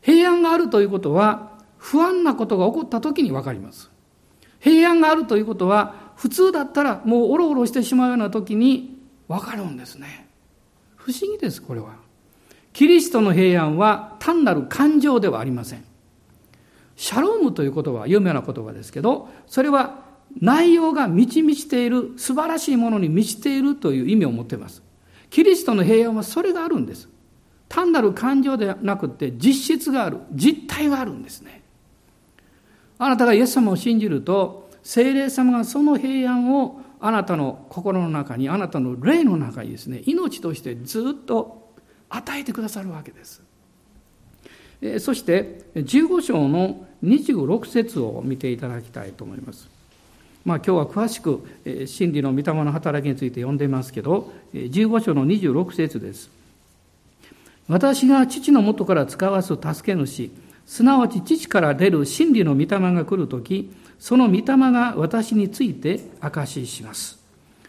[0.00, 3.90] 平安があるということは、不安なことが起こった時に分かります。
[4.58, 10.28] 平安があるということは、普通だったらもうおろおろしてしまうような時に分かるんですね。
[10.96, 11.92] 不思議です、これは。
[12.72, 15.84] キリストの平安は単なる感情ではありません。
[16.96, 20.07] シャロームという言葉は有名な言葉ですけど、それは
[20.40, 24.82] 内容が満ち満ちている、素晴らしいものに満ちているという意味を持っています。
[25.30, 27.08] キリストの平安はそれがあるんです。
[27.68, 31.62] 単なる感情ではなくて実質がある、実体があるんですね。
[32.98, 41.72] あなたがイエス様を信じると、聖霊様がその平安をあなたの心の中に、あなたの霊の中にですね、命としてずっと
[42.08, 43.42] 与えてくださるわけです。
[45.00, 49.77] そして15章の26節を見ていただきたいと思います。
[50.44, 51.44] まあ、今日は詳しく
[51.86, 56.30] 真理の御霊の働きについて読んでいますけど15章の26節です。
[57.68, 60.30] 私が父の元から使わす助け主
[60.66, 67.18] すなわち父から出る真理の御霊が来るときその御霊が私について証しします。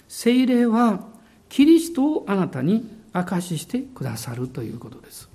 [0.07, 1.01] 聖霊は
[1.49, 5.27] キリストをあなたに証ししてくださるということです。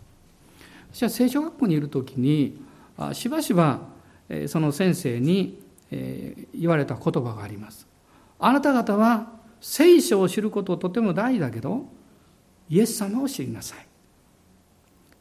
[0.92, 2.56] 私は聖書学校にいる時に
[3.12, 3.80] しばしば
[4.46, 5.60] その先生に
[5.94, 7.86] え、言われた言葉があります。
[8.38, 11.86] あなた方は聖書を知ることとても大事だけど、
[12.68, 13.86] イエス様を知りなさい。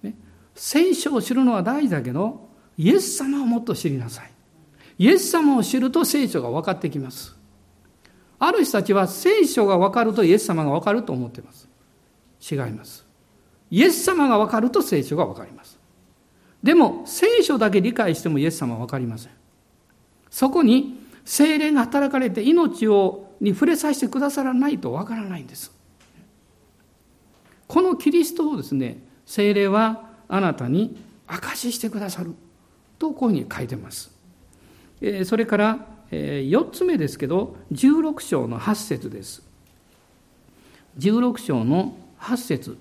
[0.05, 0.15] ね、
[0.55, 4.31] 聖書を知るのは大事だけど、イエス様をもっと知りなさい。
[4.97, 7.35] イエス様を知ると聖書が分かってきます。
[8.39, 11.69] ある人たちは聖書が分かるとイエス様が分かると思っています。
[12.41, 13.05] 違います。
[13.71, 15.79] イエス様が分かると聖書が分かります。
[16.61, 19.31] でも、聖書だけ理解してもイエス様は分かりません。
[20.33, 25.71] そこに精霊が働かれて命をに触れさせてくださらないとわからないんです。
[27.67, 32.33] このキリストをですね、精霊はあなたに証ししてくださる
[32.97, 34.11] とこういうふうに書いてます。
[35.25, 39.43] それから4つ目ですけど、16章の8節です。
[40.97, 42.77] 16章の8節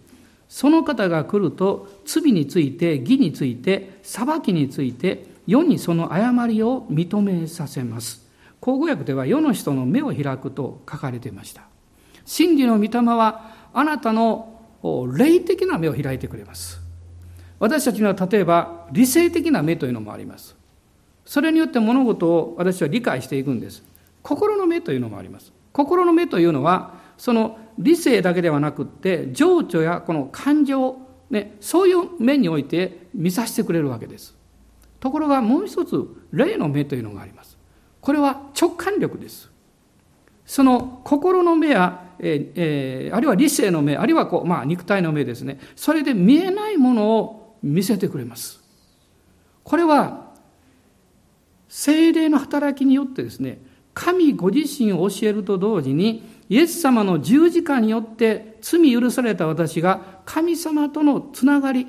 [0.48, 8.28] その方が来ると罪について義について裁きについて世にその誤りを認めさせます。
[8.61, 11.62] 口語訳では世の人の目を開くと書かれていました。
[12.24, 14.61] 真理の御霊はあなたの
[15.16, 16.81] 霊的な目を開いてくれます。
[17.59, 20.57] 私たちには例えば理性的な目というのもあります。
[21.24, 23.85] それによって物事を私は理解していくんです。
[24.22, 25.52] 心の目というのもあります。
[25.72, 30.98] 心の目というのはその理性だけではなくって情緒やこの感情、
[31.31, 34.41] ね、そういう面において見させてくれるわけです。
[35.02, 37.58] ところがもう一つ霊の目というのがあります。
[38.00, 39.50] これは直感力です。
[40.46, 45.58] その心の目や、ええー、あるいは理性の目あるいはこう、まあ、肉体の目ですね。
[45.74, 48.62] それで見えないものを見せてくれます。
[49.64, 50.30] これは
[51.68, 53.60] 精霊の働きによってですね
[53.92, 61.88] 神ご自身を教えると同時にイエス様の十字架によって罪許された私が神様とのつながり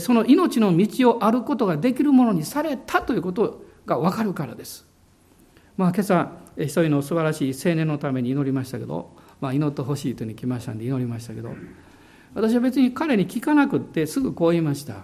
[0.00, 4.86] その命の道を歩くことができるものにされたということが分かるからです。
[5.76, 11.54] まあ、今朝一人の素晴らしい青年のために祈りましたけど、まあ、祈ってほしいというふうに来ましたんで祈りましたけど
[12.34, 14.96] 私は別に彼に聞かなくってすぐこう言いました。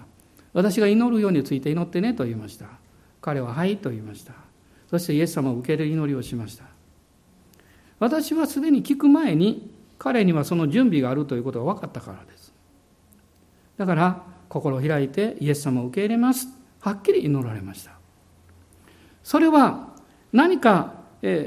[0.54, 2.66] 私が祈るようについて祈ってねと言いました。
[3.20, 4.32] 彼は「はい」と言いました。
[4.88, 6.64] そしてイエス様を受け入れる祈りをしました。
[7.98, 12.54] 私はすでに聞く前に彼にはその準備があるということが分かったからです。
[13.76, 16.48] だから心を開いてイエス様を受け入れます
[16.80, 17.92] はっきり祈られました
[19.22, 19.88] それは
[20.32, 20.94] 何か、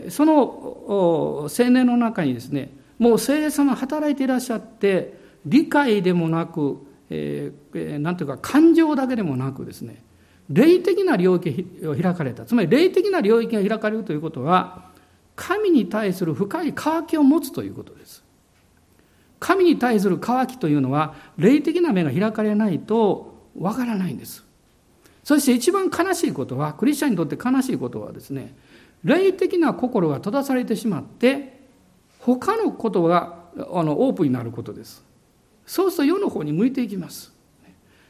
[0.09, 10.03] その青年の中にですねもう聖霊様働いていらっしゃって理解でもなく、えー、なんていうか感情だけでもなくですね
[10.51, 12.45] 霊的な領域を開かれた。
[12.45, 14.91] つまり霊的な領域が開かれるということは、
[15.35, 18.20] 神に対する深い渇きを持つということです。
[19.41, 24.45] 神に対する渇きというのは、霊的な目が開かれないとわからないんです。
[25.23, 28.53] そして一番悲しいことは、クリスチャンにとって悲しいことはですね、
[29.03, 31.59] 霊的な心が閉ざされてしまって、
[32.19, 33.39] 他のことが
[33.73, 35.03] あのオープンになることです。
[35.65, 37.33] そうすると世の方に向いていきます。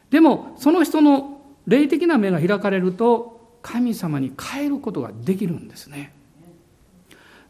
[0.10, 6.14] でも、その人の霊的な目が開かれると、神様に変えることができるんですね。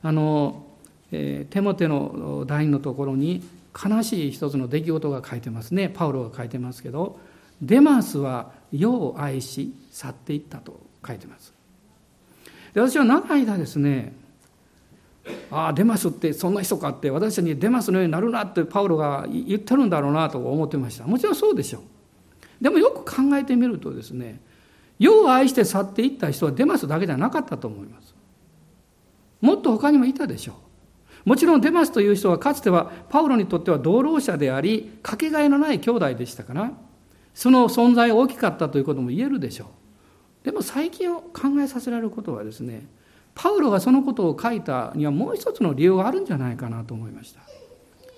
[0.04, 0.68] あの、
[1.12, 3.42] えー、テモテの第二のところに
[3.74, 5.90] 悲しい一つの出来事が書いてますね。
[5.90, 7.20] パウロが書いてますけど、
[7.62, 11.54] デマスは世を愛し去っていったと書いてます。
[12.74, 14.14] で私は長い間ですね、
[15.52, 21.06] ああ、デマスってそんな人かって、私たちにデマスのようになるなってパウロが言ってるんだろうなと思ってました。
[21.06, 22.64] もちろんそうでしょう。
[22.64, 24.40] でもよく考えてみるとですね、
[24.98, 28.16] 世を愛して去っていった人はデマスだけじゃなかったと思います。
[29.42, 30.56] もっと他にもいたでしょう。
[31.26, 36.72] もちろんデマスという人はかつてはパウロにとっては同労者であり、かけがえのない兄弟でしたから、
[37.34, 40.46] その存在が大きかったということも言えるでしょう。
[40.46, 42.88] でも最近を考えさせられることはですね、
[43.36, 47.42] パウロがそのことを書いたにはもう一つの理由があるんじゃないかなと思いました。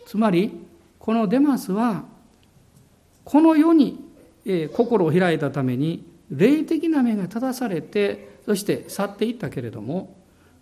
[0.06, 0.52] つまり、
[0.98, 2.06] このデマスは、
[3.26, 4.04] この世に
[4.74, 10.18] 心を開いたために霊的な目が正されてそして去っていったけれども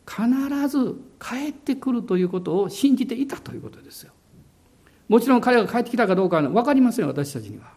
[0.06, 4.12] 必ず帰ってくるということを信じていたということですよ。
[5.08, 7.74] もちろん彼が帰ってきたかどうかは分かりません私たちには。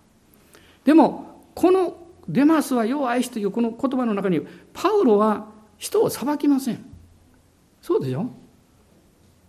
[0.85, 1.97] でもこの
[2.29, 4.41] デマスは世を愛しというこの言葉の中に
[4.73, 6.85] パウロは人を裁きません。
[7.83, 8.31] そうでしょ？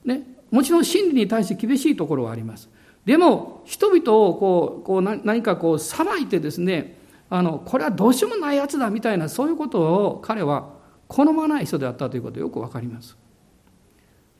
[0.03, 2.69] ね、もちろん真理に対して厳しいところはあります。
[3.05, 6.97] でも人々をこうこう何かこう裁いてですね
[7.29, 10.73] あのこれはどうしようもないやつだみたいなそういうことを彼は
[11.07, 13.15] 好まない人であったということよくわかります。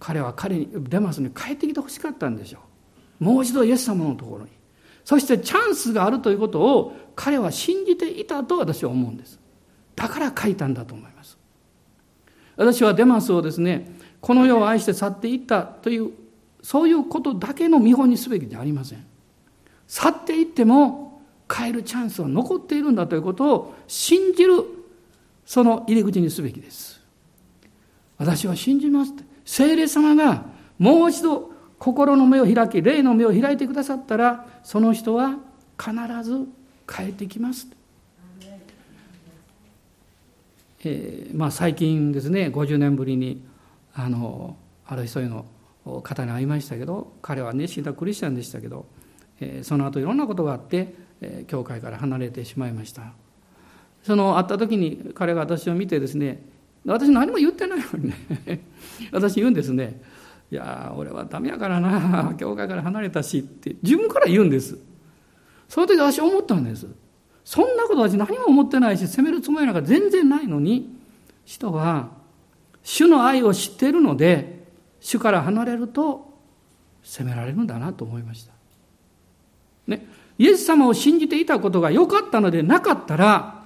[0.05, 2.59] 彼は彼にデマスに帰ってきてほしかったんでしょ
[3.19, 3.23] う。
[3.23, 4.51] もう一度イエス様のところに。
[5.03, 9.39] そしてチャンスがあるということを彼は信じていたと私は思うんです。
[9.95, 11.39] だから書いたんだと思います。
[12.55, 16.11] 私はデマスをですね、この世を愛して去っていったという
[16.61, 19.03] そういうことだけの見本にすべきではありません。
[19.87, 21.19] 去っていっても
[21.51, 24.65] 変えるチャンスは残っているんだということを信じる
[25.47, 27.01] その入り口にすべきです。
[28.19, 29.24] 私は信じますって。
[29.45, 30.45] 聖霊様が
[30.77, 35.37] もう一度心の目を開き、霊の目を開いてくださったら、その人は
[35.77, 35.93] 必
[36.23, 36.47] ず
[36.91, 37.67] 変えてきます。
[40.87, 43.43] えー、まあ、最近ですね、50年ぶりに
[43.95, 45.45] あのある人への
[46.03, 48.85] 方に会いましたけど彼は熱心なクリスチャンでしたけど、
[49.39, 53.13] えその後いろんなことがあって、え教会から離れてしまいました
[54.03, 56.43] その会った時に彼が私を見てですね
[56.85, 58.61] 私何も言ってないのにね。
[59.11, 60.01] 私言うんですね
[60.51, 62.33] 「いや俺はダメやからな。
[62.37, 63.75] 教会から離れたし」って。
[63.81, 64.77] 自分から言うんです。
[65.67, 66.87] その時私思ったんです。
[67.43, 70.95] そんなこと私何も思ってないし責めるつもりなんか全然ないのに
[71.45, 72.09] 人は
[72.81, 74.65] 主の愛を知っているので
[74.99, 76.33] 主から離れると
[77.03, 78.53] 責められるんだなと思いました。
[79.87, 80.07] ね、
[80.37, 83.65] イエス様を信じていたことが良かったのでなかったら、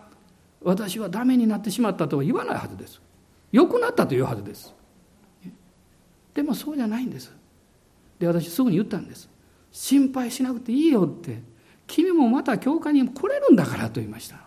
[0.61, 3.01] 私はダメになってしまったとは言わないはずです。
[3.51, 4.73] 良くなったというはずです。
[6.33, 7.33] でもそうじゃないんです。
[8.19, 9.29] で、私すぐに言ったんです。
[9.71, 11.41] 心配しなくていいよって。
[11.87, 14.37] 君もまた教会に来れるんだからと言いました。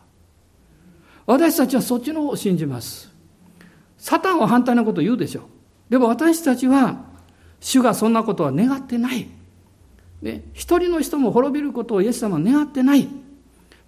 [1.27, 3.13] 私たちはそっちの方を信じます。
[3.99, 5.45] サタンは反対なことを言うでしょう。
[5.91, 7.05] でも私たちは、
[7.61, 9.29] 主がそんなことは願ってない。
[10.21, 13.09] ね、一人の人も滅びることをイエス様は願ってない。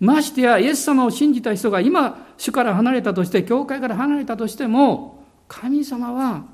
[0.05, 6.45] ましてや、イエス様を信じた人が今、主から離れたとして、教会から離れたとしても、神様は、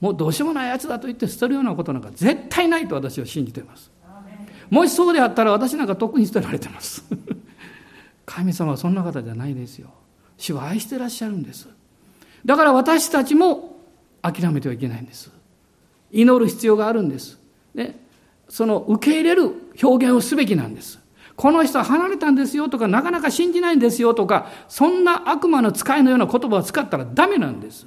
[0.00, 3.90] もうどうしようもないやつだと言って捨てるようなことなんか絶対ないと私は信じています。
[4.70, 7.04] もしそうであったら私なんかとっくに捨てられてます。
[8.26, 9.88] 神様はそんな方じゃないですよ。
[10.36, 11.68] 主は愛してらっしゃるんです。
[12.44, 13.78] だから私たちも
[14.20, 15.30] 諦めてはいけないんです。
[16.10, 17.38] 祈る必要があるんです。
[17.74, 17.98] ね、
[18.48, 20.98] その受け入れる表現をすべきなんです。
[21.36, 27.86] この人は離れたんですよとか、なかなか信じないんですよとか、そんな悪魔の使いのような言葉を使ったらダメなんです。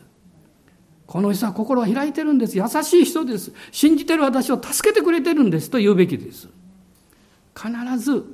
[1.06, 2.58] この人は心は開いてるんです。
[2.58, 3.54] 優しい人です。
[3.72, 6.50] 信じてる私を助けてくれてるんですと言うべきです。
[7.56, 8.26] 必ず、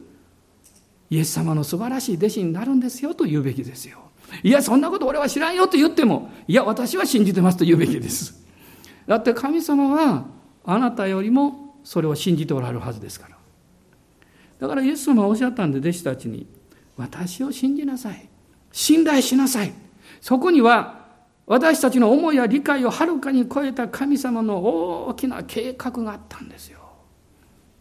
[1.11, 3.99] イエス様の素晴らしい弟子になるんですよと言うべきですよ。
[4.41, 8.43] いや、そんなこと俺は知らんよと言っても、いや、私は信じてますと言うべきです。
[9.05, 10.25] だって神様は
[10.65, 13.37] あなたよりもそれを信じておられるはずですから。
[14.63, 16.47] だからイエス様はおっしゃったんで、弟子たちに、
[16.95, 18.29] 私を信じなさい。
[18.71, 19.73] 信頼しなさい。
[20.21, 21.05] そこには
[21.45, 24.63] 私たちの思いや理解をはるかに超えた神様の
[25.07, 26.79] 大きな計画があったんですよ。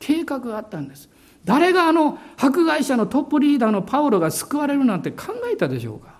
[0.00, 1.08] 計画があったんです。
[1.44, 6.16] 誰があの迫害者のトップリーダーのパウロが救われるなんて考えたでしょうか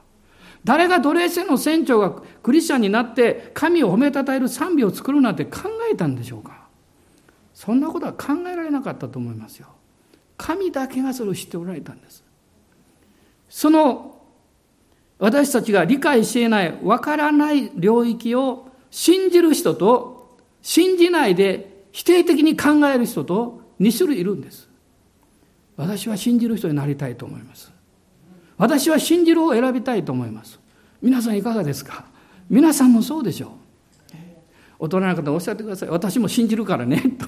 [0.63, 6.69] 誰が奴隷船の船長がクリスチャンになって神を褒めたたえる賛美を作るなんて考えたんでしょうか
[7.53, 9.67] そんなことは考えられなかったと思いますよ。
[10.43, 12.25] 神だけがそれを知っておられたんです。
[13.49, 14.21] その
[15.21, 24.69] 私たちが理解しえない、わからない領域を信じる人と信じないで否定的に考える人と2種類いるんです。
[25.77, 27.73] 私は信じる人になりたいと思います。
[28.59, 30.59] 私は信じるを選びたいと思います。
[31.01, 32.05] 皆さんいかがですか？
[32.51, 33.51] 皆さんもそうでしょう。
[34.81, 35.89] 大人の方おっしゃってください。
[35.89, 37.01] 私も信じるからね。
[37.01, 37.27] と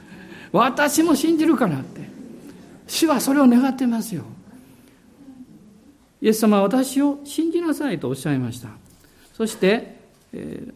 [0.50, 2.03] 私も信じるからって。
[2.86, 4.24] 主はそれを願ってますよ。
[6.20, 8.68] イエス様は私を信じなさいとおっしゃいました。
[9.34, 9.96] そして、
[10.32, 10.72] えー、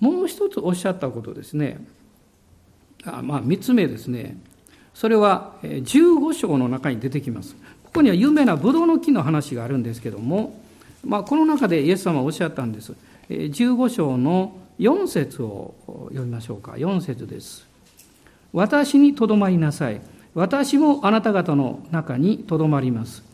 [0.00, 1.84] もう一つおっしゃったことですね。
[3.04, 4.36] あまあ、三つ目ですね。
[4.94, 7.54] それは15章の中に出てきます。
[7.84, 10.60] ここには有名なブドウの木の話があるんですけども、
[11.04, 12.94] まあ、この中でイエス様はおっしゃったんです。
[13.28, 15.74] 15章の4節を
[16.08, 16.72] 読みましょうか。
[16.72, 17.71] 4節です。
[18.52, 20.00] 私にとどまりなさい。
[20.34, 23.32] 私もあなた方の中にとどまります。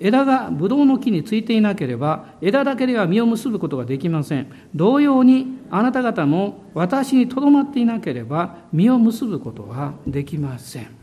[0.00, 10.94] 枝がブドウの木についていなければ枝だけでは実を結ぶことができません同様にあなた方も私にとどまっていなければ実を結ぶことはできません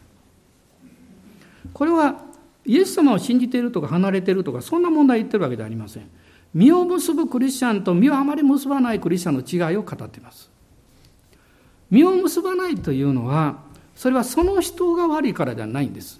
[1.74, 2.22] これは
[2.66, 6.10] イエス様を信じているとか離れているとかそんな問題を言ってるわけではありません
[6.54, 10.53] 実を結ぶクリスチャンと実をあまり結ばないクリスチャンの違いを語っています
[11.94, 13.60] 実を結ばないというのは
[13.96, 16.20] それはその人が悪いからではないんです、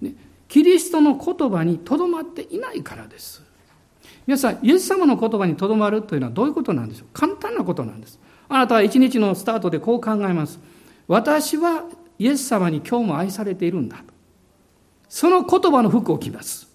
[0.00, 0.14] ね、
[0.48, 3.42] キリストの言葉にとどまっていないからです。
[4.26, 7.08] 皆さん、イエス様の言葉にとどまるというのはどういうことなんでしょう？
[7.12, 8.20] 簡単なことなんです。
[8.48, 10.60] あなたは一日のスタートでこう考えます。
[11.08, 11.84] 私は
[12.18, 14.04] イエス様に今日も愛されているんだ。
[15.08, 16.68] その言葉の服を着ます。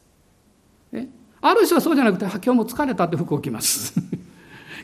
[0.92, 1.08] え
[1.40, 3.94] ある人はそうじゃなくて、今日も疲れたって服を着ます。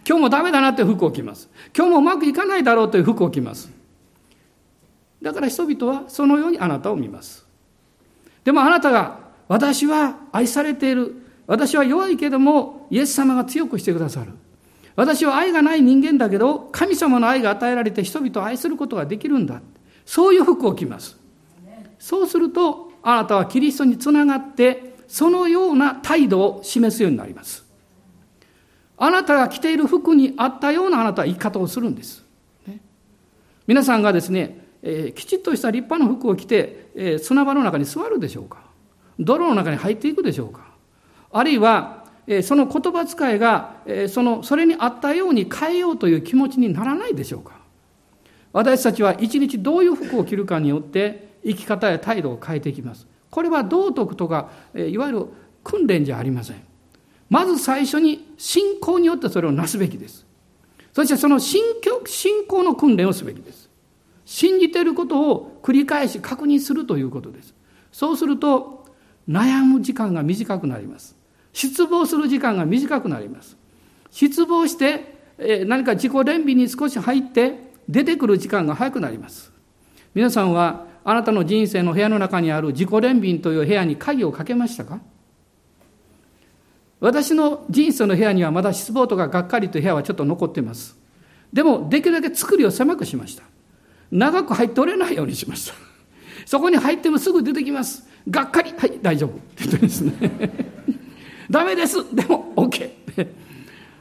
[0.08, 1.50] 今日もダメだなって服を着ます。
[1.76, 3.72] 今日もうまくいかないだろうという服を着ます。
[5.22, 7.46] だから人々はそのようにあなたを見ます。
[8.44, 11.16] でもあなたが、私は愛されている。
[11.46, 14.32] 私は弱いけども、イエス様が強くしてくださる。
[14.96, 19.62] 私は愛がない人間だけど、神様の愛が与えられて人々を愛することができるんだ。
[20.06, 21.18] そういう服を着ます。
[22.00, 27.61] そうすると、あなたはキリストにつながって、そのような態度を示すようになります。
[29.04, 32.24] あなたが着ている服に合ったようなあなたは生き方をするんです。
[32.68, 32.80] ね、
[33.66, 38.60] 皆さんがですね、えー、きちっとした立派な服を着て、えー、砂場の中に座るでしょうか。
[39.18, 40.68] 泥の中に入っていくでしょうか。
[41.32, 47.54] あるいは、えー、その言葉遣いが、えー、そのそれに合ったように変えようという気持ちにならないでしょうか。
[48.54, 53.08] 私たちは一日どういう服を着るかによって生き方や態度を変えていきます。
[53.32, 55.26] これは道徳とか、えー、いわゆる
[55.64, 56.71] 訓練じゃありません。
[57.32, 60.28] まず最初に信仰によってそれをなすべきです
[60.94, 61.64] そしてその信
[62.48, 63.72] 仰の訓練をすべきです
[64.32, 67.54] 信じていることを繰り返し確認するということです。
[67.92, 68.86] そうすると、
[69.28, 71.18] 悩む時間が短くなります。
[71.52, 73.58] 失望する時間が短くなります。
[74.10, 79.52] 失望して、え何か自己憐憫に少し入って出てくる時間が早くなります。
[80.14, 85.02] 皆さんはあなたの人生の部屋の中にある自己憐憫という部屋に鍵をかけましたか？
[87.02, 90.96] 私の人生の部屋にはまだ失望とかがっかりという部屋はちょっと残っています。
[91.52, 93.44] でも、できるだけ作りを狭くしました。
[94.12, 95.74] 長く入っておれないようにしました。
[96.46, 98.08] そこに入ってもすぐ出てきます。
[98.30, 99.32] がっかり、はい、大丈夫。
[99.32, 100.14] って言ってですね。
[101.50, 101.98] ダメです。
[102.16, 102.92] でも、OK。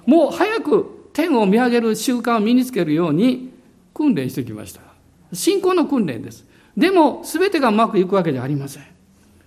[0.04, 3.50] もう早く天を見上げる習慣を身につけるように
[3.94, 4.82] 訓練してきました。
[5.32, 6.44] 信仰の訓練です。
[6.76, 8.84] でも、すべてがうまくいくわけじゃありません。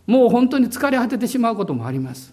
[0.08, 2.33] もう本当に疲れ果ててしまうこともあります。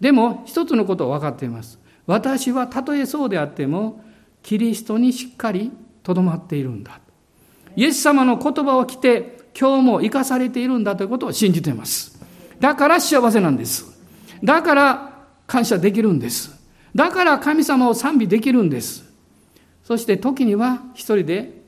[0.00, 1.78] でも、一つのことを分かっています。
[2.06, 4.02] 私はたとえそうであっても、
[4.42, 5.70] キリストにしっかり
[6.02, 7.00] とどまっているんだ。
[7.76, 12.20] イエス様の言葉を来て、今日も生かされているんだということを信じています。
[12.58, 13.98] だから幸せなんです。
[14.42, 15.12] だから
[15.46, 16.58] 感謝できるんです。
[16.94, 19.04] だから神様を賛美できるんです。
[19.84, 21.62] そして時には一人で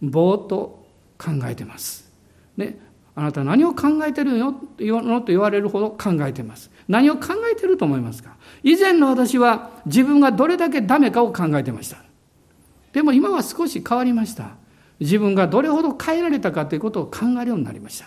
[0.00, 0.86] ぼーっと
[1.18, 2.10] 考えてます。
[2.56, 2.78] ね、
[3.18, 6.70] あなた何を考えてるのと言われるほど考えてます。
[6.86, 8.36] 何を考えてると思いますか？
[8.62, 11.98] 以前の私は自分がどれだけダメかを考えてました。
[12.92, 14.50] でも今は少し変わりました。
[15.00, 18.06] 自分がどれほど変えられたかということを考えるようになりました。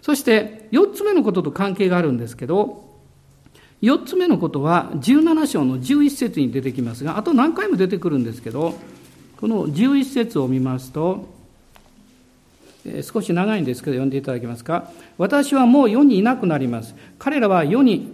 [0.00, 2.86] そして4つ目のことと関係があるんですけど、
[3.82, 8.74] 4つ目のことは17章の11節に出てきますがあと何回も出てくるんですけど
[9.38, 11.28] この11節を見ますと
[13.02, 14.90] 少し長いんですけど読んでいただけますか？
[15.18, 16.94] 私はもう世にいなくなります。
[17.18, 18.12] 彼らは世に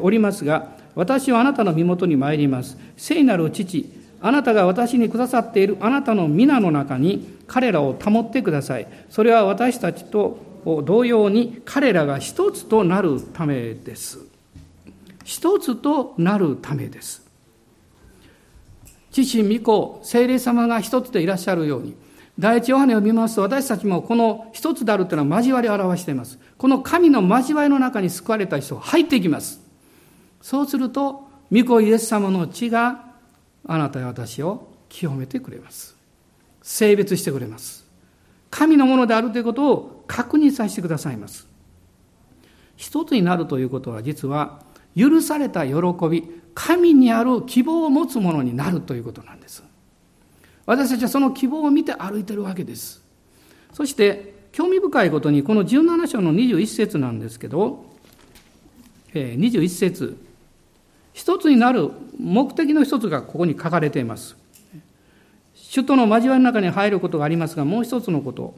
[0.00, 2.76] おりますが私はあなたの身元に参ります。
[2.96, 8.88] 聖なる父あなたが私にくださっているあなたの皆の中に彼らを保ってください。
[9.08, 10.38] それは私たちと
[10.84, 14.18] 同様に彼らが一つとなるためです。
[15.24, 17.24] 一つとなるためです。
[19.12, 21.94] 父御子聖霊様が一つでいらっしゃるように
[22.38, 26.38] 第一ヨハネを見ますと私たちもこの一つであるというのは交わりを表しています。
[26.56, 29.60] この神の交わりの中に救われた人が入っていきます。
[30.40, 33.06] そうすると御子イエス様の血が
[33.66, 35.96] あなたや私を清めてくれます。
[36.62, 37.84] 性別してくれます。
[38.50, 41.48] 神のものであるということを確認させてくださいます。
[42.76, 44.62] 一つになるということは実は
[44.96, 45.74] 許された喜
[46.08, 46.24] び
[46.54, 49.67] 神にある希望を持つものになるということなんです。
[50.68, 53.02] 私たちはその希望を見て歩いてるわけです。
[53.72, 57.86] そして興味深いことにこの17章の21節なんですけど
[59.14, 60.18] 21節。
[61.14, 61.90] 一つになる
[62.20, 64.36] 目的の一つがここに書かれています。
[65.72, 68.54] 首都の交わりの中に入ることがありますがもう一つのこと。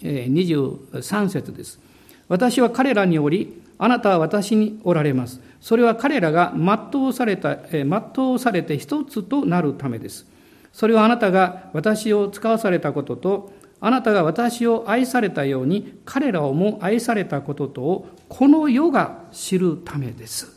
[0.00, 1.80] 23節です。
[2.28, 5.42] 私は彼らにおりあなたは私におられます。
[5.60, 10.29] それは彼らが全うされた全うされて一つとなるためです。
[10.72, 20.54] それはあなたが私を使わされたこととあなたが私を愛されたように彼らをも愛されたこととをこの世が知るためです。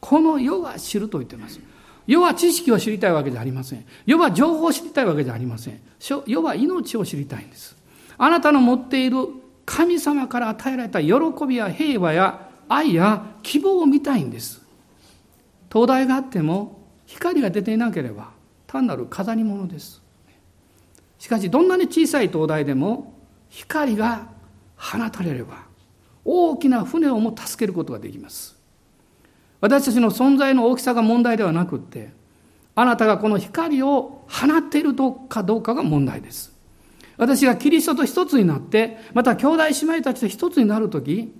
[0.00, 1.60] この世が知ると言っています。
[2.06, 3.86] 世は知識を知りたいわけじゃありません。
[4.06, 5.80] 世は情報を知りたいわけじゃありません。
[6.00, 7.76] 世は命を知りたいんです。
[8.18, 9.28] あなたの持っている
[9.64, 11.12] 神様から与えられた喜
[11.46, 14.60] びや平和や愛や希望を見たいんです。
[15.68, 18.30] 灯台があっても光が出ていなければ
[18.70, 20.00] 単なる飾り物です。
[21.18, 23.14] しかしどんなに小さい灯台でも
[23.48, 24.28] 光が
[24.76, 25.64] 放たれれば
[26.24, 28.56] 大きな船をも助けることができます。
[29.60, 32.12] 私たちの存在の大きさが問題ではなくって
[32.76, 34.94] あなたがこの光を放っている
[35.28, 36.56] かどうかが問題です。
[37.16, 41.34] 私がキリストと一つになってまた兄弟姉妹たちと一つになる時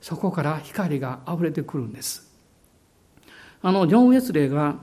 [0.00, 2.32] そこから光が溢れてくるんです。
[3.60, 4.76] あのジョン・ウェスレーが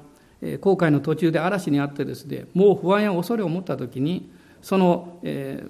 [0.62, 4.32] 航海の途中で嵐にあってですねもう不安や恐れを持った時に
[4.62, 5.64] その、え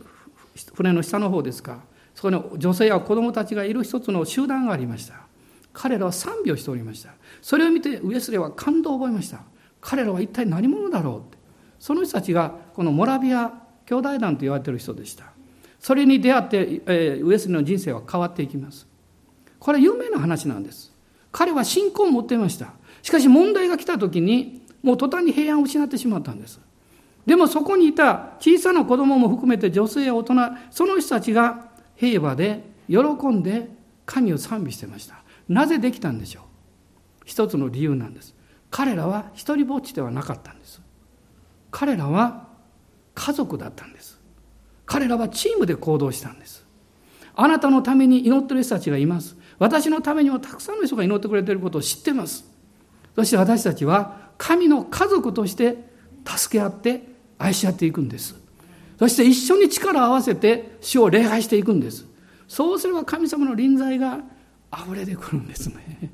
[0.56, 1.82] ー、船の下の方ですか
[2.16, 5.16] そこに女性や子供たちがいる一つの集団がありました。
[5.74, 7.10] 彼らは賛美をしておりました。
[7.42, 9.42] それを見てウエスレーは感動を覚えました。
[9.82, 11.38] 彼らは一体何者だろうって。
[11.80, 13.52] その人たちがこのモラビア
[13.86, 15.26] 兄弟団と言われている人でした。
[15.80, 18.88] それに出会って、えー、ウエスレーの人生は変わっていきます。
[19.60, 20.94] これは有名な話なんです。
[21.32, 22.74] 彼は信仰を持っていました。
[23.02, 26.60] しかし問題が来た時にもう途端に平安を失ってしまったんです。
[27.26, 30.34] でもそこにいた小さな子供も含めて女性や大人
[30.70, 33.70] その人たちが平和で喜んで
[34.06, 35.24] 神を賛美してました。
[35.48, 36.44] なぜできたんでしょう？
[37.26, 38.36] 一つの理由なんです。
[38.70, 40.82] 彼らは一りぼっちではなかったんです。
[41.72, 42.48] 彼らは
[43.16, 44.20] 家族だったんです。
[44.86, 46.66] 彼らはチームで行動したんです。
[47.36, 49.38] あなたのために祈ってる人たちがいます。
[49.60, 52.52] 私のためにもたくさんの人が祈ってくれていることを知ってます。
[53.16, 55.78] そして私たちは神の家族として
[56.26, 57.04] 助け合って
[57.40, 58.36] 愛し合っていくんです。
[59.00, 62.06] そして一緒に力を合わせて主を礼拝していくんです。
[62.50, 64.20] そうすれば神様の臨在が
[64.74, 66.12] 溢れてくるんですね。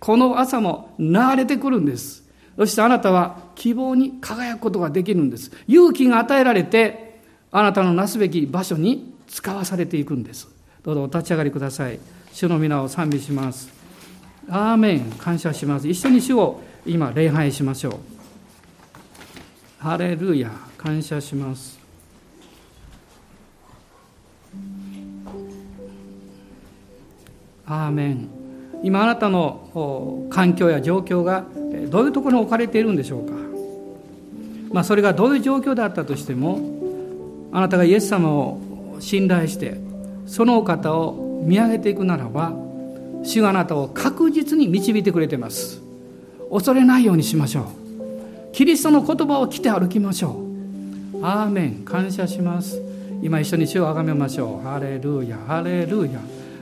[0.00, 2.26] この朝も流れてくるんです。
[2.56, 5.52] そしてあなたは希望に輝くことができるんです。
[5.68, 7.20] 勇気が与えられて
[7.52, 10.48] あなたのなすべき場所に使わされていくんです。
[10.82, 11.98] どうぞお立ち上がりください。
[12.32, 13.68] 主の皆を賛美します。
[14.48, 15.12] アーメン。
[15.18, 15.86] 感謝します。
[15.86, 17.94] 一緒に主を今礼拝しましょう。
[19.78, 21.78] ハレルヤ感謝します。
[27.66, 28.28] アーメン。
[28.84, 31.44] 今あなたの環境や状況が
[31.88, 33.32] どういうところに置かれているんでしょうか、
[34.72, 36.60] まあ、それがどういう状況であったとしても
[37.52, 38.60] あなたがイエス様を
[39.00, 39.78] 信頼して
[40.26, 42.52] そのお方を見上げていくならば
[43.24, 45.85] 主があなたを確実に導いてくれています。
[46.50, 47.66] 恐れないようにしましょう。
[48.52, 50.42] キリストの言葉を着て歩きましょ
[51.12, 51.24] う。
[51.24, 51.84] アーメン。
[51.84, 52.80] 感謝します。
[53.22, 54.66] 今一緒に主をあがめましょう。
[54.66, 55.36] ハレルヤ。
[55.46, 56.20] ハレルヤ。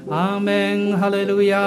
[0.08, 0.96] アーメン。
[0.96, 1.58] ハレルヤ。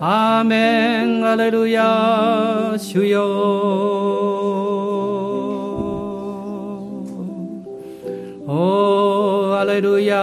[0.00, 1.20] アーメン。
[1.22, 2.74] ハレルヤ。
[2.78, 3.70] 主よ。
[8.52, 10.16] おーハレルヤ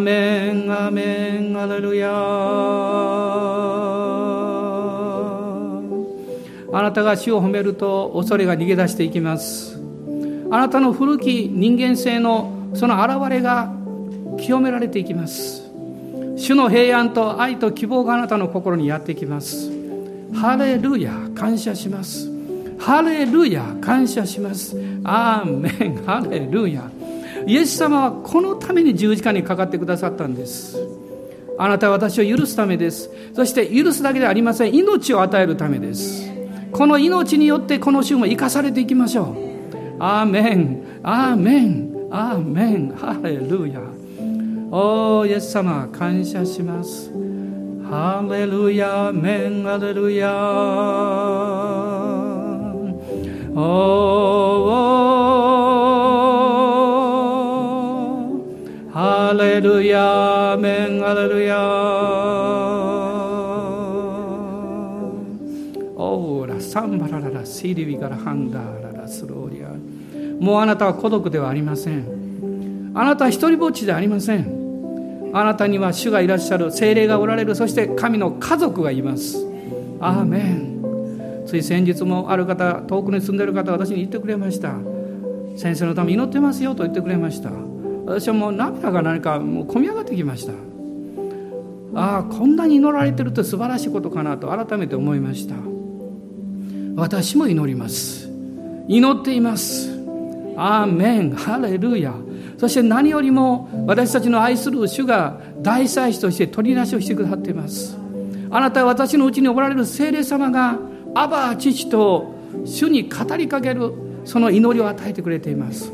[0.00, 1.52] Amén, amén,
[6.72, 9.78] あなたが主を褒めると恐れが逃げ出していきます。
[10.50, 13.74] あなたの古き人間性のその現れが
[14.38, 15.68] 清められていきます。
[16.36, 19.70] 主の平安と愛と希望があなたの心にやってきます。
[20.34, 22.30] ハレルヤ、感謝します。
[22.78, 24.74] ハレルヤ、感謝します。
[25.04, 26.90] アーメン、ハレルヤ。
[27.50, 30.78] イエス様はこのために十字架にかかってくださったんです。
[31.58, 33.10] あなたは私を許すためです。
[33.34, 34.74] そして許すだけではありません。
[34.76, 36.30] 命を与えるためです。
[36.70, 39.34] この命によってこの週も生かされていきましょう。
[39.98, 40.84] アーメン。
[41.02, 41.92] アーメン。
[42.12, 42.94] アーメン。
[42.96, 43.80] ハレルヤ。
[44.70, 47.10] おーイエス様感謝します。
[47.90, 49.10] ハレルヤ。
[49.12, 49.64] メン。
[49.64, 50.32] ハレルヤ。
[53.56, 55.09] お
[59.50, 61.58] レルヤーメンハレルヤ
[65.96, 69.70] オーラサンバラララシリビガラハンダーララスローリア
[70.40, 72.92] もうあなたは孤独ではありません。
[72.94, 75.30] あなたは一人ぼっちではありません。
[75.34, 77.56] あなたには主がいらっしゃる精霊がおられる。
[77.56, 79.44] そして神の家族がいます。
[79.98, 81.44] アーメン。
[81.46, 84.74] つい先日もある方遠くに住んでる方私に言ってくれました。
[85.56, 87.50] 先生のために祈ってますよと言ってくれました。
[88.10, 90.52] 私はもう涙が何かもう込み上がってきました。
[91.94, 95.54] ああこんなに祈られてるって素晴らしいことかなと改めて思いました。
[96.96, 98.28] 私も祈ります。
[98.88, 99.90] 祈っています。
[100.56, 101.30] アーメン。
[101.36, 102.12] ハレルヤ。
[102.58, 107.96] そして何よりも私たちの愛する主が大祭司として取り出しをしてくださっています。
[108.50, 110.80] あなたは私のうちにおられる聖霊様が
[111.14, 112.34] アバ父と
[112.64, 113.92] 主に語りかける
[114.24, 115.92] その祈りを与えてくれています。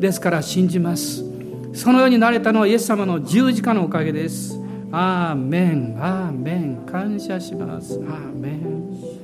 [0.00, 1.27] ですから信じます。
[1.72, 4.58] そのようになれたのはイエス様の十字架のおかげです。
[4.90, 5.96] アーメン。
[6.00, 6.76] アーメン。
[6.86, 7.94] 感謝します。
[7.94, 9.18] アーメン。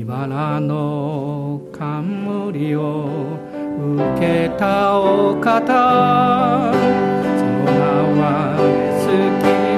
[0.00, 3.38] 茨の冠を
[3.78, 7.72] 受けたお方その名
[8.20, 8.56] は
[9.02, 9.08] 好
[9.68, 9.71] き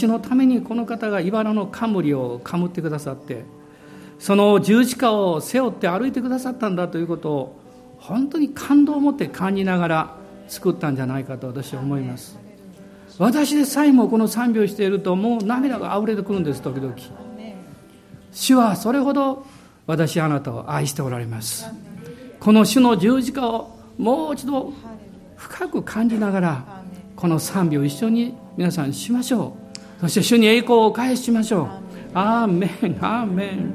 [0.00, 3.44] 私のためにこの方が茨の冠をかむってくださって
[4.18, 7.60] その十字架を背負って歩いてくださったんだということを
[7.98, 10.16] 本当に感動を持って感じながら
[10.48, 12.38] 作ったんじゃないかと私は思います。
[13.18, 16.94] 私でさえもこの賛美をしているともう涙があふれてくるんです時々。
[18.32, 19.44] 主はそれほど
[19.86, 21.66] 私あなたを愛しておられます。
[22.38, 24.72] この主の十字架をもう一度
[25.36, 26.64] 深く感じながら
[27.16, 29.69] この賛美を一緒に皆さんしましょう。
[30.00, 31.68] そして主に栄光を返しましょう。
[32.14, 32.70] アーメン
[33.04, 33.74] アーメン。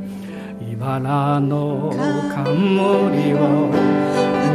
[0.72, 1.94] 茨の
[2.34, 3.78] 冠を受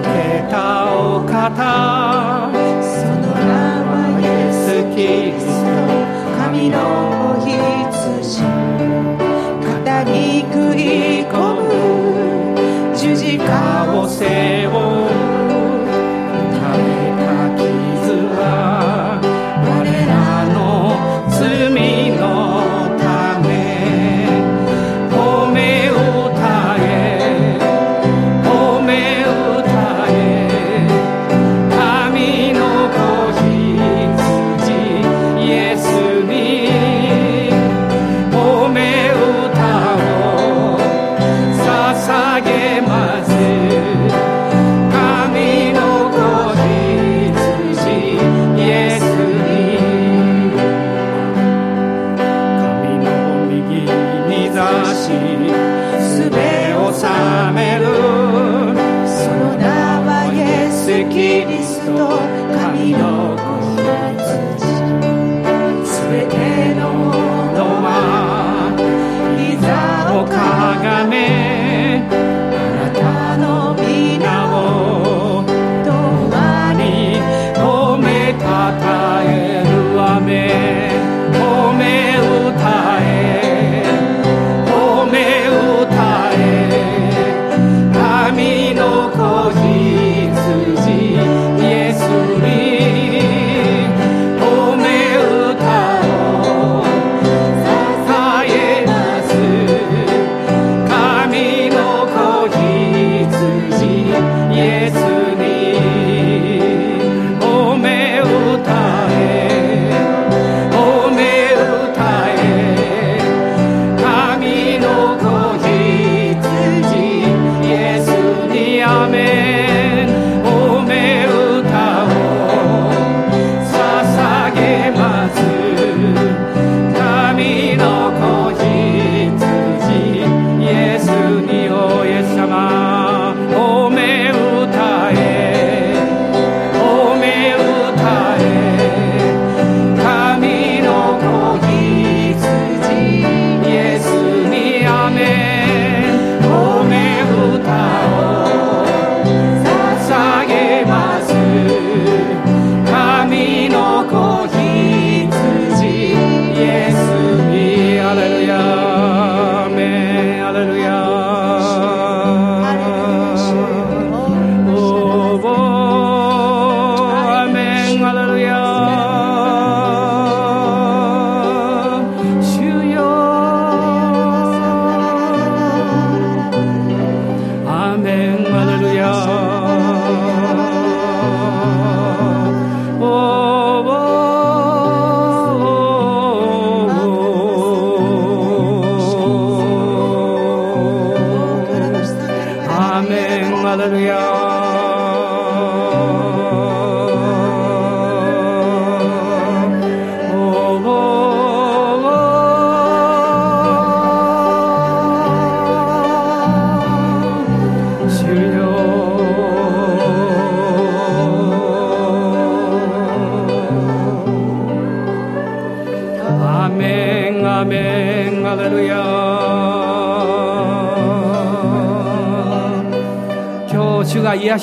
[0.02, 2.50] けたお方。
[2.82, 3.46] その名
[3.86, 5.70] はイエス・キリスト。
[6.42, 6.76] 神の
[7.38, 8.42] 子羊。
[9.64, 12.96] 肩に食い込む。
[12.96, 13.44] 十字架
[13.96, 15.09] を背負う。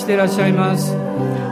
[0.08, 0.96] していらっしゃいます。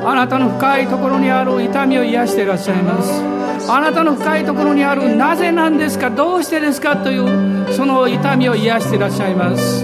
[0.06, 3.22] あなたの深いところにある痛みを癒していらっしゃいます。
[3.70, 6.10] あなたの深いところにあるなぜなんですか？
[6.10, 6.96] どうしてですか？
[6.96, 9.84] というその痛みを癒していらっしゃいます。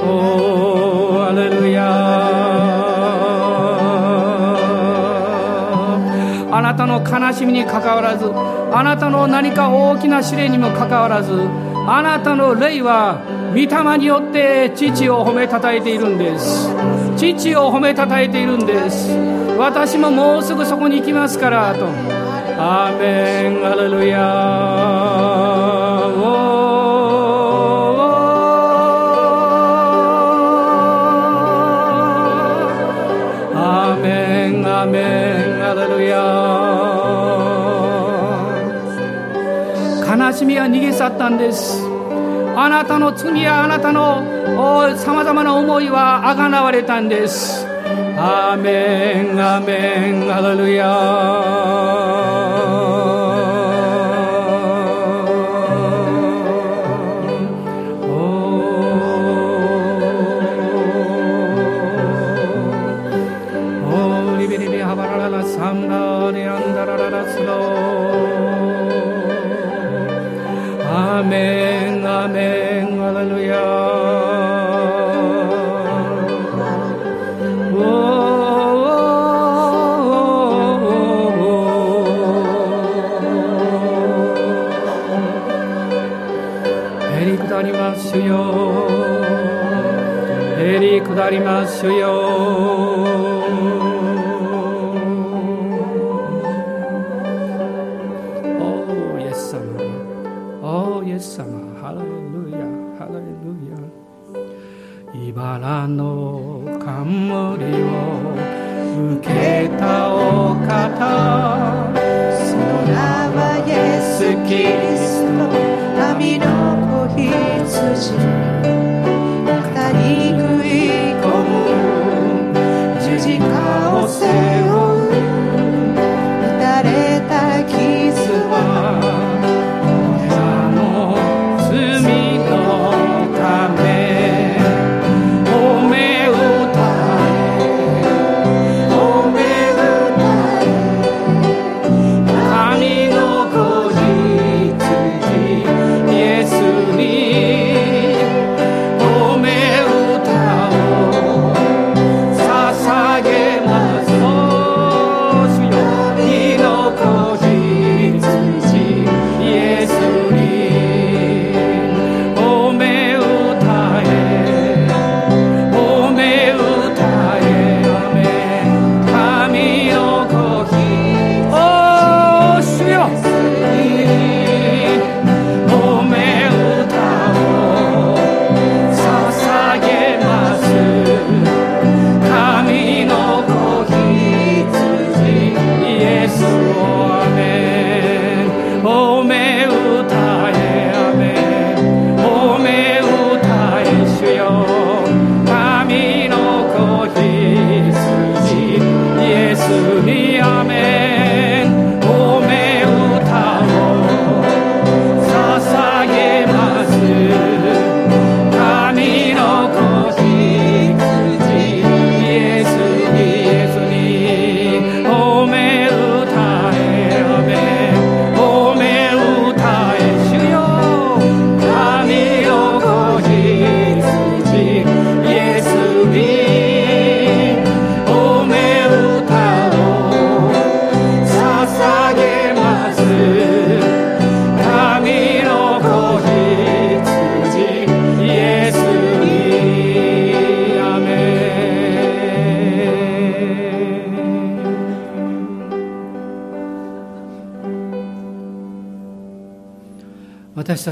[0.00, 1.86] おーアレルヤ
[6.52, 11.32] あなたの悲しみにかかわらずあなたの何か大きな試練にもかかわらず
[11.86, 16.68] あなたの霊は御霊によって父を褒めたたえているんです。
[17.20, 19.10] 父を褒めたたえているんです。
[19.58, 21.84] 私ももうすぐそこに行きますからと。
[22.58, 24.18] アーメンアレルヤ
[33.54, 34.98] アーメンアーメ
[35.58, 36.20] ンアレルヤ
[40.16, 41.99] 悲しみは逃げ去ったんです。
[42.62, 44.22] あなたの罪やあなたの
[44.98, 47.66] さまざまな思いはあがなわれたんです。
[48.18, 52.59] アーメンアーメンアレルヤ。
[91.20, 92.89] 下りますよ。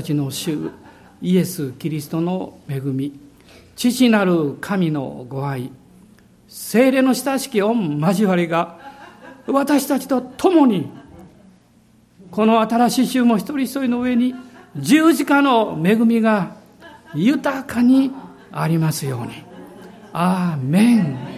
[0.08, 0.70] ちの主
[1.20, 3.18] イエス・キリストの恵み
[3.76, 5.70] 父なる神のご愛
[6.48, 8.78] 精霊の親しき御交わりが
[9.46, 10.90] 私たちと共に
[12.30, 14.34] この新しい週も一人一人の上に
[14.76, 16.56] 十字架の恵みが
[17.14, 18.10] 豊かに
[18.52, 19.32] ありますように。
[20.12, 21.37] アーメン。